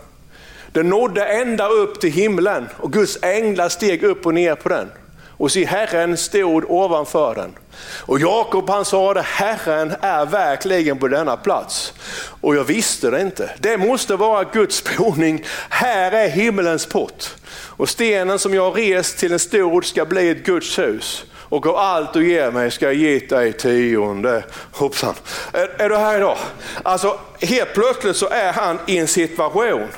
[0.72, 4.90] Den nådde ända upp till himlen och Guds änglar steg upp och ner på den
[5.36, 7.54] och se Herren stod ovanför den.
[8.00, 11.92] Och Jakob han sa det, Herren är verkligen på denna plats.
[12.40, 13.50] Och jag visste det inte.
[13.58, 15.44] Det måste vara Guds boning.
[15.68, 17.24] Här är himmelens port.
[17.54, 21.24] Och stenen som jag har rest till en stor ska bli ett Guds hus.
[21.32, 24.44] Och av allt du ger mig ska jag ge dig tionde.
[24.72, 25.14] Hoppsan.
[25.52, 26.38] Är, är du här idag?
[26.82, 29.88] Alltså helt plötsligt så är han i en situation.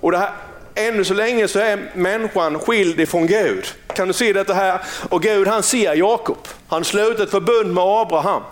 [0.00, 0.30] Och det här
[0.78, 3.66] ännu så länge så är människan skild ifrån Gud.
[3.94, 4.80] Kan du se detta här?
[5.08, 6.48] Och Gud han ser Jakob.
[6.68, 8.42] Han sluter ett förbund med Abraham.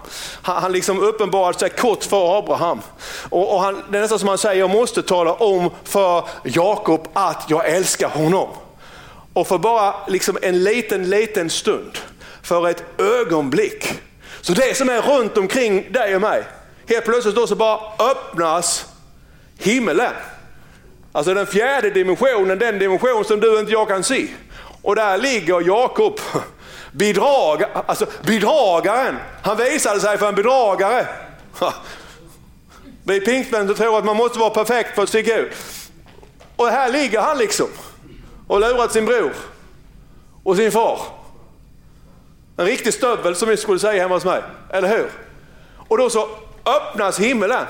[0.42, 2.80] Han, han liksom uppenbarar sig kort för Abraham.
[3.30, 7.08] Och, och han, det är nästan som han säger, jag måste tala om för Jakob
[7.12, 8.48] att jag älskar honom.
[9.32, 11.98] Och för bara liksom en liten, liten stund,
[12.42, 13.92] för ett ögonblick.
[14.40, 16.44] Så det som är runt omkring dig och mig,
[16.88, 18.86] helt plötsligt då så bara öppnas
[19.58, 20.12] himmelen.
[21.16, 24.28] Alltså den fjärde dimensionen, den dimension som du inte jag kan se.
[24.82, 26.20] Och där ligger Jakob,
[26.92, 29.16] bedrag, alltså bedragaren.
[29.42, 31.06] Han visade sig för en bedragare.
[33.04, 35.52] Vi pingstvänner tror att man måste vara perfekt för att sticka ut.
[36.56, 37.68] Och här ligger han liksom
[38.46, 39.32] och lurat sin bror
[40.44, 41.00] och sin far.
[42.56, 45.10] En riktig stövel som vi skulle säga hemma hos mig, eller hur?
[45.88, 46.28] Och då så
[46.64, 47.66] öppnas himmelen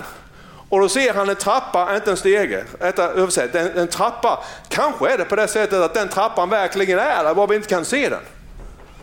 [0.68, 2.64] och då ser han en trappa, inte en stege,
[2.96, 4.44] översätt, en, en trappa.
[4.68, 7.68] Kanske är det på det sättet att den trappan verkligen är där, bara vi inte
[7.68, 8.22] kan se den.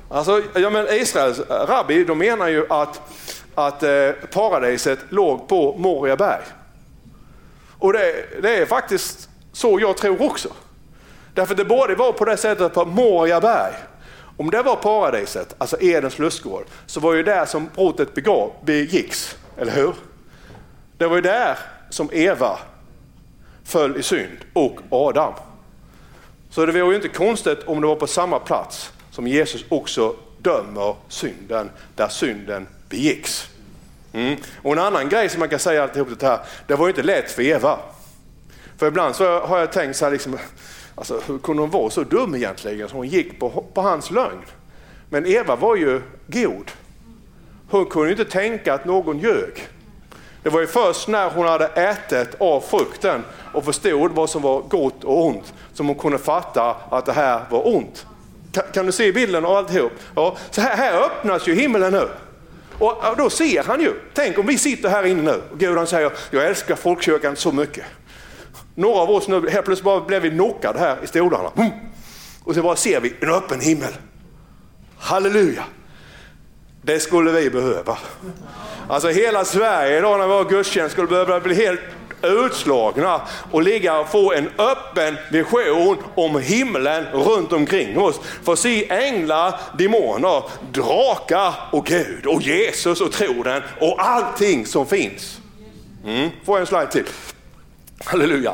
[0.09, 3.01] Alltså, ja, men Israels rabbi de menar ju att,
[3.55, 6.43] att eh, paradiset låg på Moria berg.
[7.79, 10.49] Och det, det, är faktiskt så jag tror också.
[11.33, 13.73] Därför det borde vara på det sättet på Moria berg.
[14.37, 18.09] Om det var paradiset, alltså Edens lustgård, så var ju där som brottet
[18.65, 19.93] begicks, eller hur?
[21.03, 21.57] Det var ju där
[21.89, 22.59] som Eva
[23.63, 25.33] föll i synd och Adam.
[26.49, 30.15] Så det var ju inte konstigt om det var på samma plats som Jesus också
[30.37, 33.49] dömer synden, där synden begicks.
[34.13, 34.35] Mm.
[34.61, 37.03] Och en annan grej som man kan säga alltihop det här, det var ju inte
[37.03, 37.79] lätt för Eva.
[38.77, 40.37] För ibland så har jag tänkt så här, liksom,
[40.95, 44.41] alltså, hur kunde hon vara så dum egentligen så hon gick på, på hans lögn?
[45.09, 46.71] Men Eva var ju god.
[47.69, 49.67] Hon kunde inte tänka att någon ljög.
[50.43, 54.61] Det var ju först när hon hade ätit av frukten och förstod vad som var
[54.61, 58.05] gott och ont som hon kunde fatta att det här var ont.
[58.51, 59.91] Kan, kan du se bilden av alltihop?
[60.15, 62.07] Ja, så här, här öppnas ju himlen nu.
[62.79, 65.87] Och då ser han ju, tänk om vi sitter här inne nu och Gud han
[65.87, 67.85] säger, jag älskar folkkyrkan så mycket.
[68.75, 71.51] Några av oss nu, helt plötsligt bara blev vi knockade här i stolarna.
[72.43, 73.93] Och så bara ser vi en öppen himmel.
[74.97, 75.63] Halleluja!
[76.85, 77.97] Det skulle vi behöva.
[78.87, 81.79] Alltså hela Sverige idag när vi har gudstjänst skulle behöva bli helt
[82.23, 88.19] utslagna och ligga och få en öppen vision om himlen runt omkring oss.
[88.43, 95.39] Få se änglar, demoner, drakar och Gud och Jesus och tronen och allting som finns.
[96.05, 96.29] Mm.
[96.45, 97.05] Får jag en slide till?
[98.05, 98.53] Halleluja.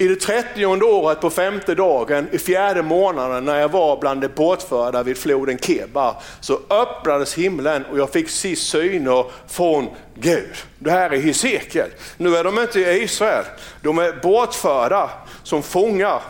[0.00, 4.28] I det trettionde året på femte dagen i fjärde månaden när jag var bland de
[4.28, 10.54] båtförda vid floden Keba så öppnades himlen och jag fick se syner från Gud.
[10.78, 11.90] Det här är Hesekiel.
[12.16, 13.44] Nu är de inte i Israel,
[13.82, 15.10] de är båtförda
[15.42, 16.22] som fångar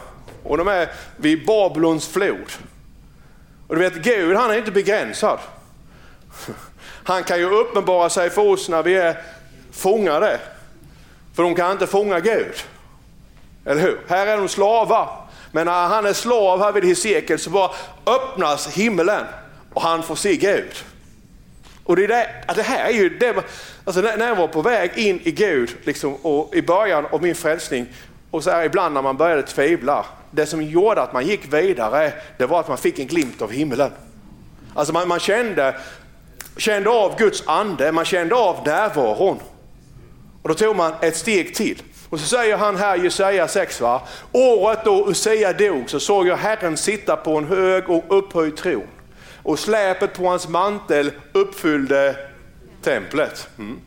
[0.43, 2.53] och de är vid Babylons flod.
[3.69, 5.39] Och du vet, Gud han är inte begränsad.
[7.05, 9.23] Han kan ju uppenbara sig för oss när vi är
[9.73, 10.41] fångade.
[11.35, 12.55] För de kan inte fånga Gud.
[13.69, 14.01] Eller hur?
[14.09, 15.09] Här är de slavar.
[15.53, 17.71] Men när han är slav här vid Hesekiel så bara
[18.07, 19.25] öppnas himlen
[19.75, 20.73] och han får se Gud.
[21.85, 23.35] Och det, där, det här är ju, det,
[23.85, 27.35] alltså när jag var på väg in i Gud liksom, och i början av min
[27.35, 27.87] frälsning
[28.31, 32.13] och så här ibland när man började tvivla, det som gjorde att man gick vidare,
[32.39, 33.91] det var att man fick en glimt av himlen.
[34.75, 35.77] Alltså man, man kände,
[36.57, 39.39] kände av Guds ande, man kände av närvaron.
[40.43, 41.83] Och då tog man ett steg till.
[42.11, 44.03] Och så säger han här i Jesaja 6, va?
[44.33, 48.87] året då Usia dog så såg jag Herren sitta på en hög och upphöjd tron.
[49.43, 52.17] Och släpet på hans mantel uppfyllde
[52.83, 53.49] templet.
[53.59, 53.81] Mm.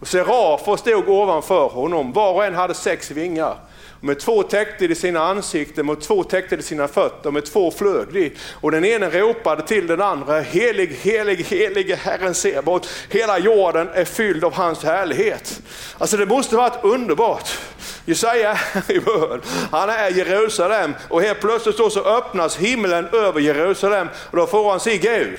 [0.00, 3.56] Och serafer stod ovanför honom, var och en hade sex vingar.
[4.00, 8.06] Med två täckte de sina ansikten, med två täckte de sina fötter, med två flög
[8.12, 8.30] de.
[8.52, 14.04] Och den ene ropade till den andra, helig, helig, helige Herren Sebaot, Hela jorden är
[14.04, 15.62] fylld av hans härlighet.
[15.98, 17.58] Alltså det måste varit underbart.
[18.04, 18.58] Jesaja
[18.88, 24.36] i bön, han är i Jerusalem och helt plötsligt så öppnas himlen över Jerusalem och
[24.36, 25.38] då får han se Gud.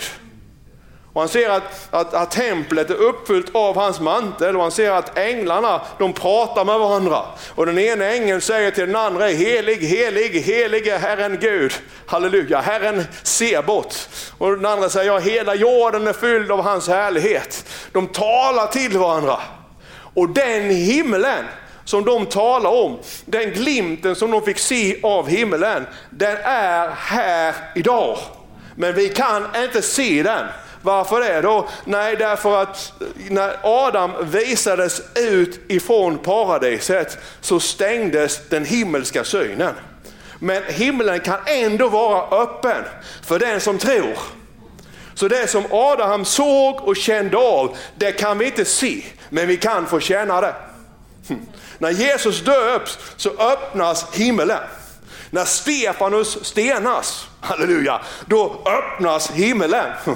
[1.19, 4.91] Och han ser att, att, att, templet är uppfyllt av hans mantel och han ser
[4.91, 7.21] att änglarna de pratar med varandra.
[7.55, 11.73] Och den ena ängeln säger till den andra, helig, helig, helige Herren Gud.
[12.05, 13.95] Halleluja, Herren ser bort.
[14.37, 17.65] Och den andra säger, ja hela jorden är fylld av hans härlighet.
[17.91, 19.39] De talar till varandra.
[20.13, 21.45] Och den himlen
[21.85, 27.55] som de talar om, den glimten som de fick se av himlen, den är här
[27.75, 28.17] idag.
[28.75, 30.47] Men vi kan inte se den.
[30.81, 31.67] Varför det då?
[31.85, 39.73] Nej, därför att eh, när Adam visades ut ifrån paradiset så stängdes den himmelska synen.
[40.39, 42.83] Men himlen kan ändå vara öppen
[43.23, 44.17] för den som tror.
[45.13, 49.57] Så det som Adam såg och kände av, det kan vi inte se, men vi
[49.57, 50.55] kan få känna det.
[51.29, 51.39] Hm.
[51.77, 54.59] När Jesus döps så öppnas himlen.
[55.29, 59.93] När Stefanus stenas, halleluja, då öppnas himlen.
[60.05, 60.15] Hm.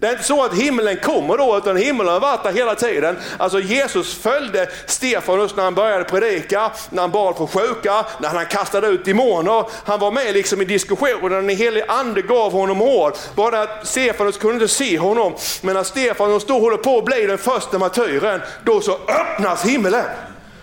[0.00, 3.18] Det är inte så att himlen kommer då, utan himlen har varit där hela tiden.
[3.38, 8.46] Alltså Jesus följde Stefanus när han började predika, när han bad för sjuka, när han
[8.46, 9.64] kastade ut demoner.
[9.84, 13.12] Han var med liksom i diskussionen, när den helige ande gav honom ord.
[13.34, 17.26] Bara att Stefanus kunde inte se honom, men när Stefanus då håller på att bli
[17.26, 20.04] den första martyren, då så öppnas himlen.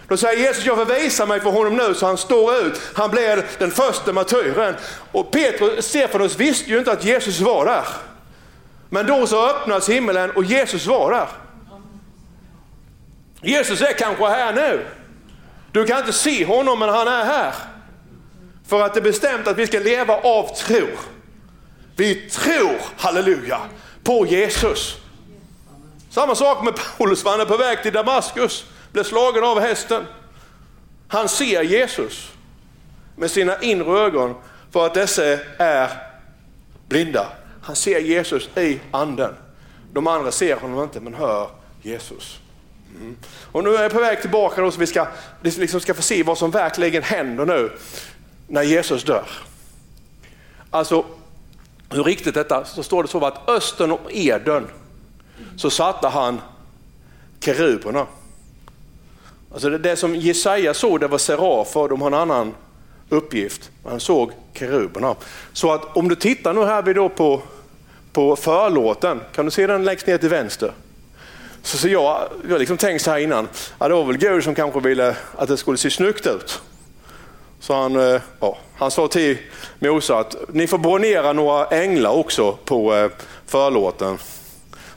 [0.07, 2.81] Då säger Jesus, jag får visa mig för honom nu, så han står ut.
[2.93, 4.75] Han blir den första martyren.
[5.11, 7.83] Och Petrus, Stefanus visste ju inte att Jesus var där.
[8.89, 11.27] Men då så öppnas himlen och Jesus var där.
[13.41, 14.85] Jesus är kanske här nu.
[15.71, 17.53] Du kan inte se honom men han är här.
[18.67, 20.87] För att det är bestämt att vi ska leva av tro.
[21.95, 23.59] Vi tror, halleluja,
[24.03, 24.97] på Jesus.
[26.09, 30.05] Samma sak med Paulus, han är på väg till Damaskus, blev slagen av hästen.
[31.07, 32.31] Han ser Jesus
[33.15, 34.35] med sina inre ögon
[34.71, 35.23] för att dessa
[35.57, 35.89] är
[36.87, 37.27] blinda.
[37.67, 39.33] Han ser Jesus i anden.
[39.93, 41.49] De andra ser honom inte men hör
[41.81, 42.39] Jesus.
[42.95, 43.17] Mm.
[43.51, 45.07] Och nu är jag på väg tillbaka då så vi ska,
[45.41, 47.71] liksom ska få se vad som verkligen händer nu
[48.47, 49.29] när Jesus dör.
[50.71, 51.05] Alltså
[51.89, 54.67] hur riktigt detta, så står det så att östen och Eden
[55.57, 56.41] så satte han
[57.39, 58.07] keruberna.
[59.53, 62.53] Alltså det, det som Jesaja såg det var serafer, de har en annan
[63.09, 63.71] uppgift.
[63.85, 65.15] Han såg keruberna.
[65.53, 67.41] Så att om du tittar nu här vi då på
[68.17, 70.71] på förlåten, kan du se den längst ner till vänster?
[71.61, 73.47] Så, så jag, jag har liksom tänkt så här innan,
[73.79, 76.61] ja, det var väl Gud som kanske ville att det skulle se snyggt ut.
[77.59, 79.37] Så han, eh, ja, han sa till
[79.79, 83.11] Mose att ni får bronera några änglar också på eh,
[83.45, 84.17] förlåten.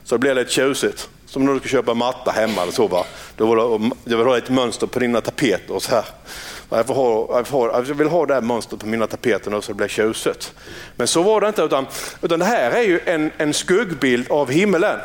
[0.03, 1.09] Så det blir lite tjusigt.
[1.25, 2.87] Som när du ska köpa matta hemma eller så.
[2.87, 3.05] Va?
[3.37, 6.05] Då vill du ha ett mönster på dina tapeter och så här.
[6.73, 9.61] Jag, får ha, jag, får, jag vill ha det här mönstret på mina tapeter nu
[9.61, 10.53] så det blir tjusigt.
[10.95, 11.85] Men så var det inte, utan,
[12.21, 14.99] utan det här är ju en, en skuggbild av himmelen.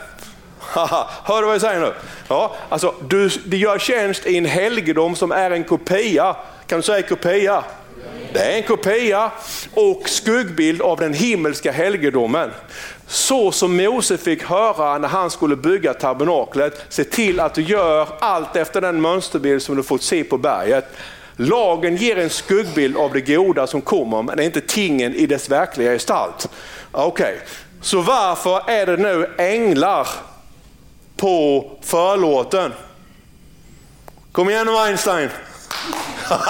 [1.25, 1.93] Hör du vad jag säger nu?
[2.29, 6.37] Ja, alltså, du, du gör tjänst i en helgedom som är en kopia.
[6.67, 7.65] Kan du säga kopia?
[8.33, 9.31] Det är en kopia
[9.75, 12.51] och skuggbild av den himmelska helgedomen.
[13.07, 18.09] Så som Mose fick höra när han skulle bygga tabernaklet, se till att du gör
[18.21, 20.85] allt efter den mönsterbild som du fått se på berget.
[21.37, 25.49] Lagen ger en skuggbild av det goda som kommer, men är inte tingen i dess
[25.49, 26.49] verkliga gestalt.
[26.93, 27.47] Okej, okay.
[27.81, 30.09] så varför är det nu änglar
[31.17, 32.73] på förlåten?
[34.33, 35.29] Kom igen nu Einstein.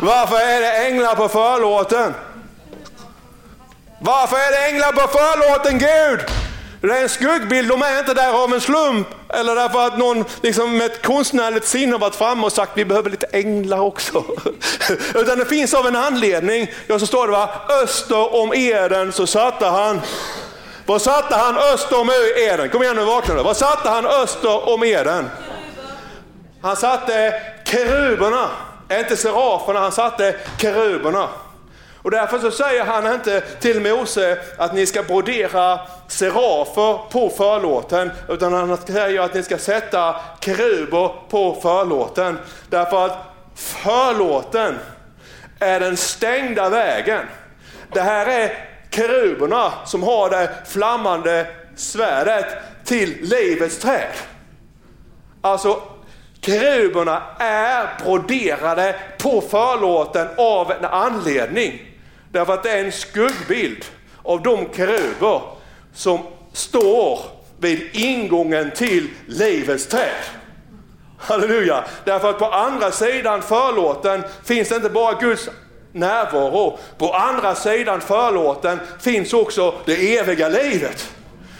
[0.00, 2.14] Varför är det änglar på förlåten?
[4.00, 6.20] Varför är det änglar på förlåten Gud?
[6.80, 10.24] Det är en skuggbild, de är inte där av en slump eller därför att någon
[10.42, 14.24] liksom med ett konstnärligt sinne har varit framme och sagt vi behöver lite änglar också.
[15.14, 16.70] Utan det finns av en anledning.
[16.86, 17.50] Ja, så står det va,
[17.82, 20.00] öster om Eden så satte han
[20.86, 22.68] vad satte han öster om Eden?
[22.68, 23.42] Kom igen nu, vakna nu.
[23.42, 25.30] Vad satte han öster om Eden?
[26.62, 28.50] Han satte keruberna,
[28.92, 31.28] inte seraferna, han satte keruberna.
[32.08, 38.10] Och därför så säger han inte till Mose att ni ska brodera serafer på förlåten,
[38.28, 42.38] utan han säger att ni ska sätta keruber på förlåten.
[42.68, 43.18] Därför att
[43.54, 44.78] förlåten
[45.58, 47.20] är den stängda vägen.
[47.92, 51.46] Det här är keruberna som har det flammande
[51.76, 52.46] svärdet
[52.84, 54.12] till livets träd.
[55.40, 55.82] Alltså
[56.40, 61.87] keruberna är broderade på förlåten av en anledning.
[62.32, 63.84] Därför att det är en skuggbild
[64.22, 65.42] av de keruber
[65.94, 66.20] som
[66.52, 67.20] står
[67.58, 70.24] vid ingången till livets träd.
[71.18, 71.84] Halleluja!
[72.04, 75.48] Därför att på andra sidan förlåten finns inte bara Guds
[75.92, 76.78] närvaro.
[76.98, 81.10] På andra sidan förlåten finns också det eviga livet.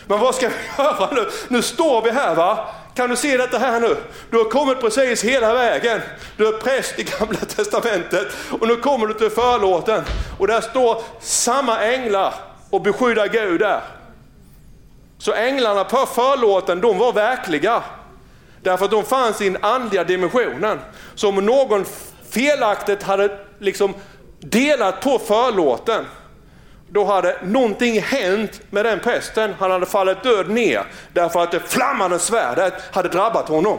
[0.06, 1.28] Men vad ska vi göra nu?
[1.48, 2.68] Nu står vi här va.
[2.98, 3.96] Kan du se detta här nu?
[4.30, 6.00] Du har kommit precis hela vägen.
[6.36, 8.26] Du är präst i gamla testamentet
[8.60, 10.04] och nu kommer du till förlåten
[10.38, 12.34] och där står samma änglar
[12.70, 13.80] och beskyddar Gud där.
[15.18, 17.82] Så änglarna på förlåten, de var verkliga.
[18.62, 20.78] Därför att de fanns i den andliga dimensionen.
[21.14, 21.84] Så om någon
[22.30, 23.94] felaktigt hade liksom
[24.40, 26.04] delat på förlåten,
[26.88, 29.54] då hade någonting hänt med den prästen.
[29.58, 33.78] Han hade fallit död ner därför att det flammande svärdet hade drabbat honom.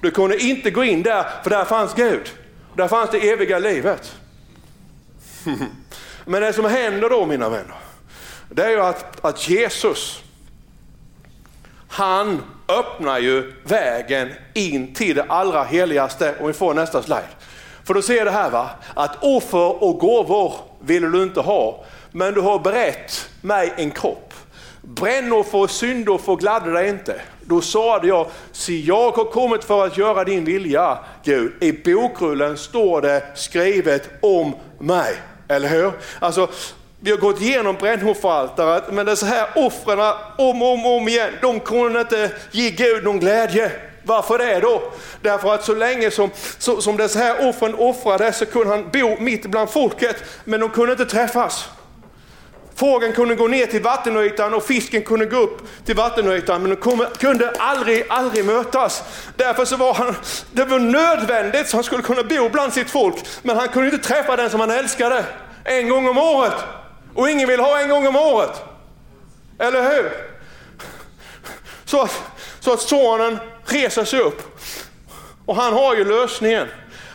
[0.00, 2.30] Du kunde inte gå in där för där fanns Gud.
[2.74, 4.14] Där fanns det eviga livet.
[6.24, 7.76] Men det som händer då mina vänner,
[8.48, 10.22] det är ju att, att Jesus,
[11.88, 16.34] han öppnar ju vägen in till det allra heligaste.
[16.40, 17.28] Om vi får nästa slide.
[17.84, 22.34] För då ser det här va, att offer och gåvor vill du inte ha, men
[22.34, 24.34] du har berett mig en kropp.
[24.82, 27.20] Brännoffer och syndoffer gladde dig inte.
[27.40, 31.52] Då sade jag, se jag har kommit för att göra din vilja Gud.
[31.60, 35.14] I bokrullen står det skrivet om mig.
[35.48, 35.92] Eller hur?
[36.18, 36.48] Alltså,
[37.00, 39.98] vi har gått igenom brännofferaltaret, men det är så här offren
[40.38, 43.72] om och om, om igen, de kunde inte ge Gud någon glädje.
[44.02, 44.82] Varför det då?
[45.22, 49.16] Därför att så länge som, så, som dessa här offren offrade så kunde han bo
[49.20, 51.68] mitt bland folket, men de kunde inte träffas.
[52.78, 57.06] Fågeln kunde gå ner till vattenytan och fisken kunde gå upp till vattenytan, men de
[57.18, 59.02] kunde aldrig, aldrig mötas.
[59.36, 60.14] Därför så var han,
[60.52, 64.08] det var nödvändigt så han skulle kunna bo bland sitt folk, men han kunde inte
[64.08, 65.24] träffa den som han älskade
[65.64, 66.54] en gång om året.
[67.14, 68.62] Och ingen vill ha en gång om året.
[69.58, 70.12] Eller hur?
[71.84, 72.22] Så att,
[72.60, 74.60] så att sonen reser sig upp.
[75.46, 76.68] Och han har ju lösningen.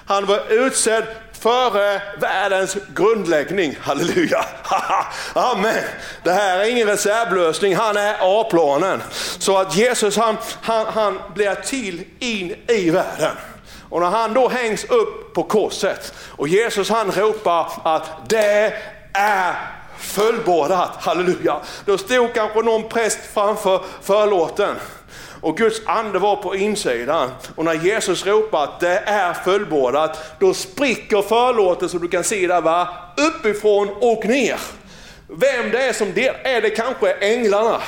[0.05, 1.03] Han var utsedd
[1.44, 3.78] före världens grundläggning.
[3.82, 4.46] Halleluja!
[5.34, 5.84] Amen!
[6.24, 9.04] Det här är ingen reservlösning, han är A-planen.
[9.38, 13.36] Så att Jesus han, han, han blir till in i världen.
[13.89, 18.74] Och när han då hängs upp på korset och Jesus han ropar att det
[19.14, 19.56] är
[20.00, 21.60] fullbordat, halleluja.
[21.86, 24.76] Då stod kanske någon präst framför förlåten
[25.44, 27.32] och Guds ande var på insidan.
[27.56, 32.48] Och när Jesus ropar att det är fullbordat, då spricker förlåten som du kan se
[32.48, 32.88] där va,
[33.18, 34.60] uppifrån och ner.
[35.28, 37.82] Vem det är som det är det kanske änglarna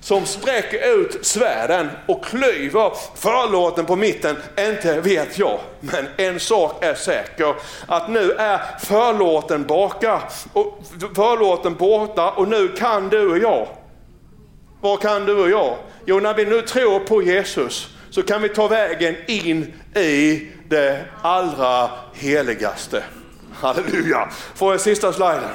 [0.00, 5.58] som spräcker ut svärden och klyver förlåten på mitten, inte vet jag.
[5.80, 7.54] Men en sak är säker,
[7.86, 10.22] att nu är förlåten baka
[10.52, 10.78] och
[11.14, 13.68] förlåten borta och nu kan du och jag.
[14.82, 15.78] Vad kan du och jag?
[16.06, 21.04] Jo, när vi nu tror på Jesus så kan vi ta vägen in i det
[21.22, 23.04] allra heligaste.
[23.54, 24.28] Halleluja.
[24.54, 25.50] Får jag sista sliden?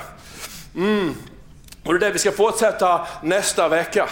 [0.75, 1.15] Mm.
[1.83, 4.09] Och det är det vi ska fortsätta nästa vecka.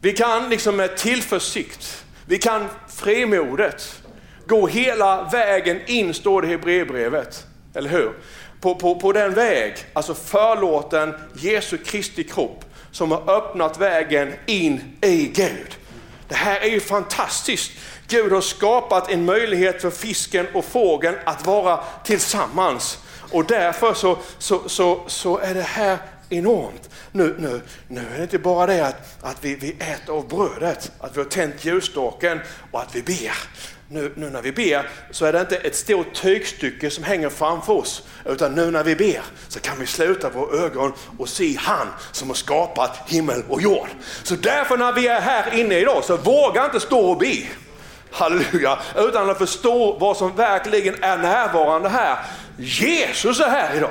[0.00, 4.02] Vi kan liksom med tillförsikt, vi kan frimodigt
[4.46, 7.46] gå hela vägen in, står det i Hebreerbrevet.
[7.74, 8.12] Eller hur?
[8.60, 14.96] På, på, på den väg, alltså förlåten Jesu Kristi kropp, som har öppnat vägen in
[15.00, 15.76] i Gud.
[16.28, 17.72] Det här är ju fantastiskt.
[18.08, 22.98] Gud har skapat en möjlighet för fisken och fågeln att vara tillsammans.
[23.32, 26.90] Och därför så, så, så, så är det här enormt.
[27.12, 30.92] Nu, nu, nu är det inte bara det att, att vi, vi äter av brödet,
[31.00, 33.34] att vi har tänt ljusstaken och att vi ber.
[33.92, 37.72] Nu, nu, när vi ber så är det inte ett stort tygstycke som hänger framför
[37.72, 41.86] oss, utan nu när vi ber så kan vi sluta våra ögon och se han
[42.12, 43.88] som har skapat himmel och jord.
[44.22, 47.36] Så därför när vi är här inne idag så våga inte stå och be.
[48.10, 52.18] Halleluja, utan att förstå vad som verkligen är närvarande här.
[52.56, 53.90] Jesus är här idag.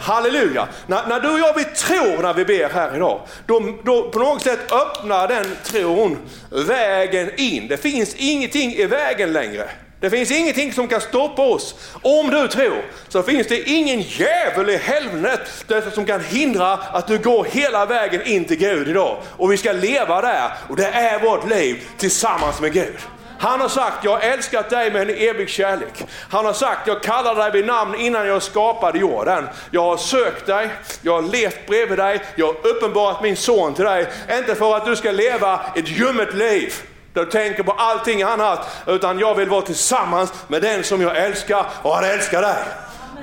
[0.00, 0.68] Halleluja!
[0.86, 4.18] När, när du och jag vi tror när vi ber här idag, då, då på
[4.18, 6.18] något sätt öppnar den tron
[6.50, 7.68] vägen in.
[7.68, 9.70] Det finns ingenting i vägen längre.
[10.00, 11.74] Det finns ingenting som kan stoppa oss.
[12.02, 17.18] Om du tror så finns det ingen djävul i helvetet som kan hindra att du
[17.18, 19.16] går hela vägen in till Gud idag.
[19.36, 22.96] Och vi ska leva där och det är vårt liv tillsammans med Gud.
[23.38, 26.04] Han har sagt, jag har älskat dig med en evig kärlek.
[26.30, 29.48] Han har sagt, jag kallade dig vid namn innan jag skapade jorden.
[29.70, 30.70] Jag har sökt dig,
[31.02, 34.06] jag har levt bredvid dig, jag har uppenbarat min son till dig.
[34.38, 36.74] Inte för att du ska leva ett ljummet liv,
[37.12, 41.16] där du tänker på allting annat, utan jag vill vara tillsammans med den som jag
[41.16, 42.64] älskar och han älskar dig.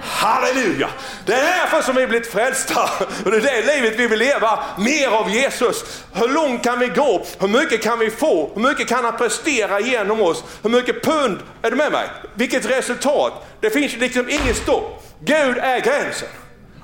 [0.02, 0.90] Halleluja!
[1.26, 2.90] Det är därför som vi blivit frälsta
[3.26, 6.04] och det är det livet vi vill leva, mer av Jesus.
[6.14, 7.26] Hur långt kan vi gå?
[7.40, 8.52] Hur mycket kan vi få?
[8.54, 10.44] Hur mycket kan han prestera genom oss?
[10.64, 11.40] Hur mycket pund?
[11.62, 12.08] Är du med mig?
[12.34, 13.34] Vilket resultat?
[13.60, 15.04] Det finns liksom inget stopp.
[15.20, 16.30] Gud är gränsen.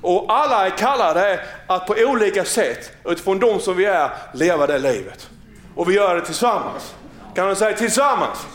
[0.01, 4.79] Och alla är kallade att på olika sätt, utifrån de som vi är, leva det
[4.79, 5.29] livet.
[5.75, 6.93] Och vi gör det tillsammans.
[7.35, 8.45] Kan du säga tillsammans?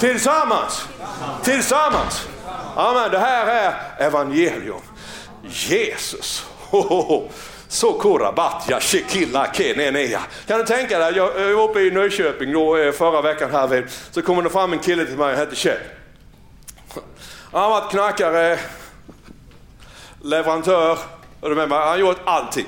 [0.00, 0.88] Tillsammans.
[1.44, 1.44] Tillsammans.
[1.44, 2.26] tillsammans.
[2.78, 4.80] Amen, det här är evangelium.
[5.42, 6.46] Jesus.
[7.68, 10.20] Så korabatja shekilla kenenea.
[10.46, 14.22] Kan du tänka dig, jag var uppe i Nyköping då, eh, förra veckan här så
[14.22, 15.78] kommer det fram en kille till mig, han hette Kjell.
[17.52, 18.58] Han har varit knackare,
[20.22, 20.98] leverantör,
[21.40, 22.66] han har gjort allting.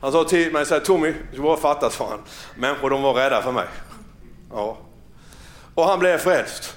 [0.00, 2.22] Han sa till mig, säger, Tommy, du bara fattas fan.
[2.56, 3.66] Människor de var rädda för mig.
[4.52, 4.76] Ja.
[5.74, 6.76] Och han blev frälst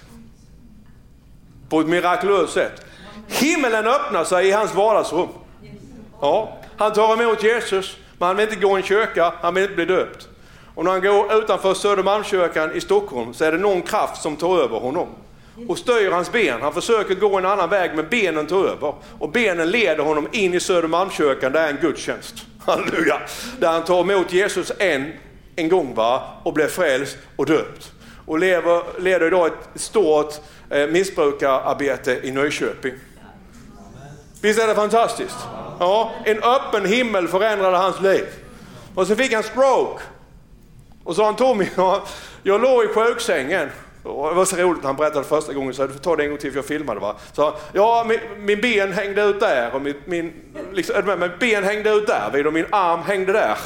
[1.69, 2.85] på ett mirakulöst sätt.
[3.27, 5.27] Himmelen öppnar sig i hans vardagsrum.
[6.21, 9.63] Ja, han tar emot Jesus, men han vill inte gå i en kyrka, han vill
[9.63, 10.27] inte bli döpt.
[10.75, 14.59] Och när han går utanför Södermalmskyrkan i Stockholm så är det någon kraft som tar
[14.59, 15.07] över honom
[15.67, 16.61] och styr hans ben.
[16.61, 18.93] Han försöker gå en annan väg men benen tar över.
[19.19, 22.35] Och benen leder honom in i Södermalmskyrkan, där är en gudstjänst.
[22.65, 23.21] Halleluja!
[23.59, 25.13] Där han tar emot Jesus en,
[25.55, 26.21] en gång va?
[26.43, 27.91] och blir frälst och döpt.
[28.25, 30.33] Och lever, leder idag ett stort
[30.71, 32.93] Eh, missbrukararbete i Nyköping.
[34.41, 35.37] Visst är det fantastiskt?
[35.79, 38.25] Ja, en öppen himmel förändrade hans liv.
[38.95, 40.03] Och så fick han stroke.
[41.03, 41.67] Och så sa han Tommy,
[42.43, 43.69] jag låg i sjuksängen.
[44.03, 46.29] det var så roligt när han berättade första gången, så du får ta det en
[46.29, 46.99] gång till för jag filmade.
[46.99, 47.15] Va?
[47.33, 50.33] Så, ja, min, min ben hängde ut där och min, min,
[50.73, 53.57] liksom, min ben hängde ut där vid och min arm hängde där.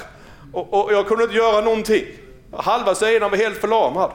[0.54, 2.06] Och, och jag kunde inte göra någonting.
[2.52, 4.12] Halva sidan var helt förlamad.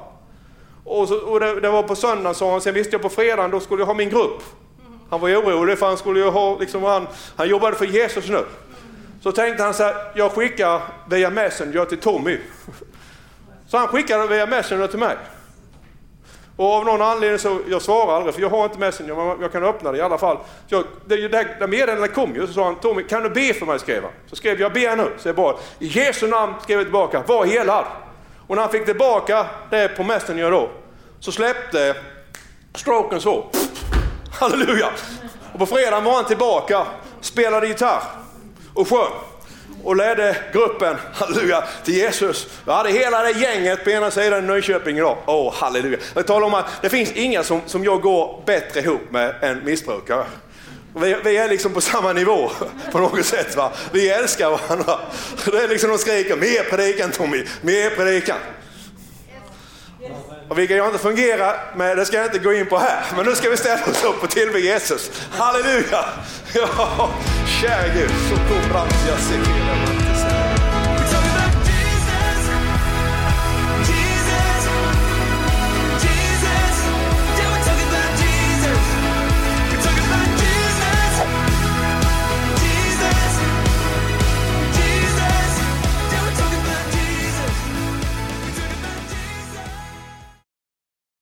[0.89, 3.51] Och, så, och det, det, var på söndagen sa han, sen visste jag på fredagen
[3.51, 4.43] då skulle jag ha min grupp.
[5.11, 8.45] Han var orolig för han skulle ju ha, liksom, han, han jobbade för Jesus nu.
[9.23, 12.39] Så tänkte han så här, jag skickar via Messenger till Tommy.
[13.67, 15.17] Så han skickade via Messenger till mig.
[16.57, 19.53] Och av någon anledning så, jag svarar aldrig för jag har inte Messenger, men jag
[19.53, 20.37] kan öppna det i alla fall.
[20.67, 23.55] Så jag, det, det, det meddelandet kom ju, så sa han Tommy, kan du be
[23.55, 23.79] för mig?
[23.79, 24.13] skrev han.
[24.27, 25.13] Så skrev jag, be nu.
[25.19, 27.85] Så jag bara, i Jesu namn skrev jag tillbaka, var helad.
[28.49, 30.71] Och när han fick tillbaka det på Messenger då,
[31.21, 31.95] så släppte
[32.75, 33.47] stroken så.
[34.33, 34.89] Halleluja!
[35.53, 36.87] Och på fredagen var han tillbaka,
[37.21, 38.03] spelade gitarr
[38.75, 39.13] och sjöng
[39.85, 42.49] och ledde gruppen, halleluja, till Jesus.
[42.67, 45.17] Jag hade hela det gänget på ena sidan i Nyköping idag.
[45.27, 45.99] Åh, oh, halleluja.
[46.15, 49.65] Jag talar om att det finns inga som, som jag går bättre ihop med än
[49.65, 50.25] missbrukare.
[50.95, 52.51] Vi, vi, är liksom på samma nivå
[52.93, 53.57] på något sätt.
[53.57, 53.73] Va?
[53.93, 54.99] Vi älskar varandra.
[55.45, 58.37] Det är liksom de skriker, mer predikan Tommy, mer predikan.
[60.49, 63.03] Och vilka jag inte fungerar med, det ska jag inte gå in på här.
[63.17, 65.11] Men nu ska vi ställa oss upp och tillbe Jesus.
[65.31, 66.05] Halleluja!
[66.55, 67.11] Ja,
[67.61, 69.98] käre Gud, så kom jag ser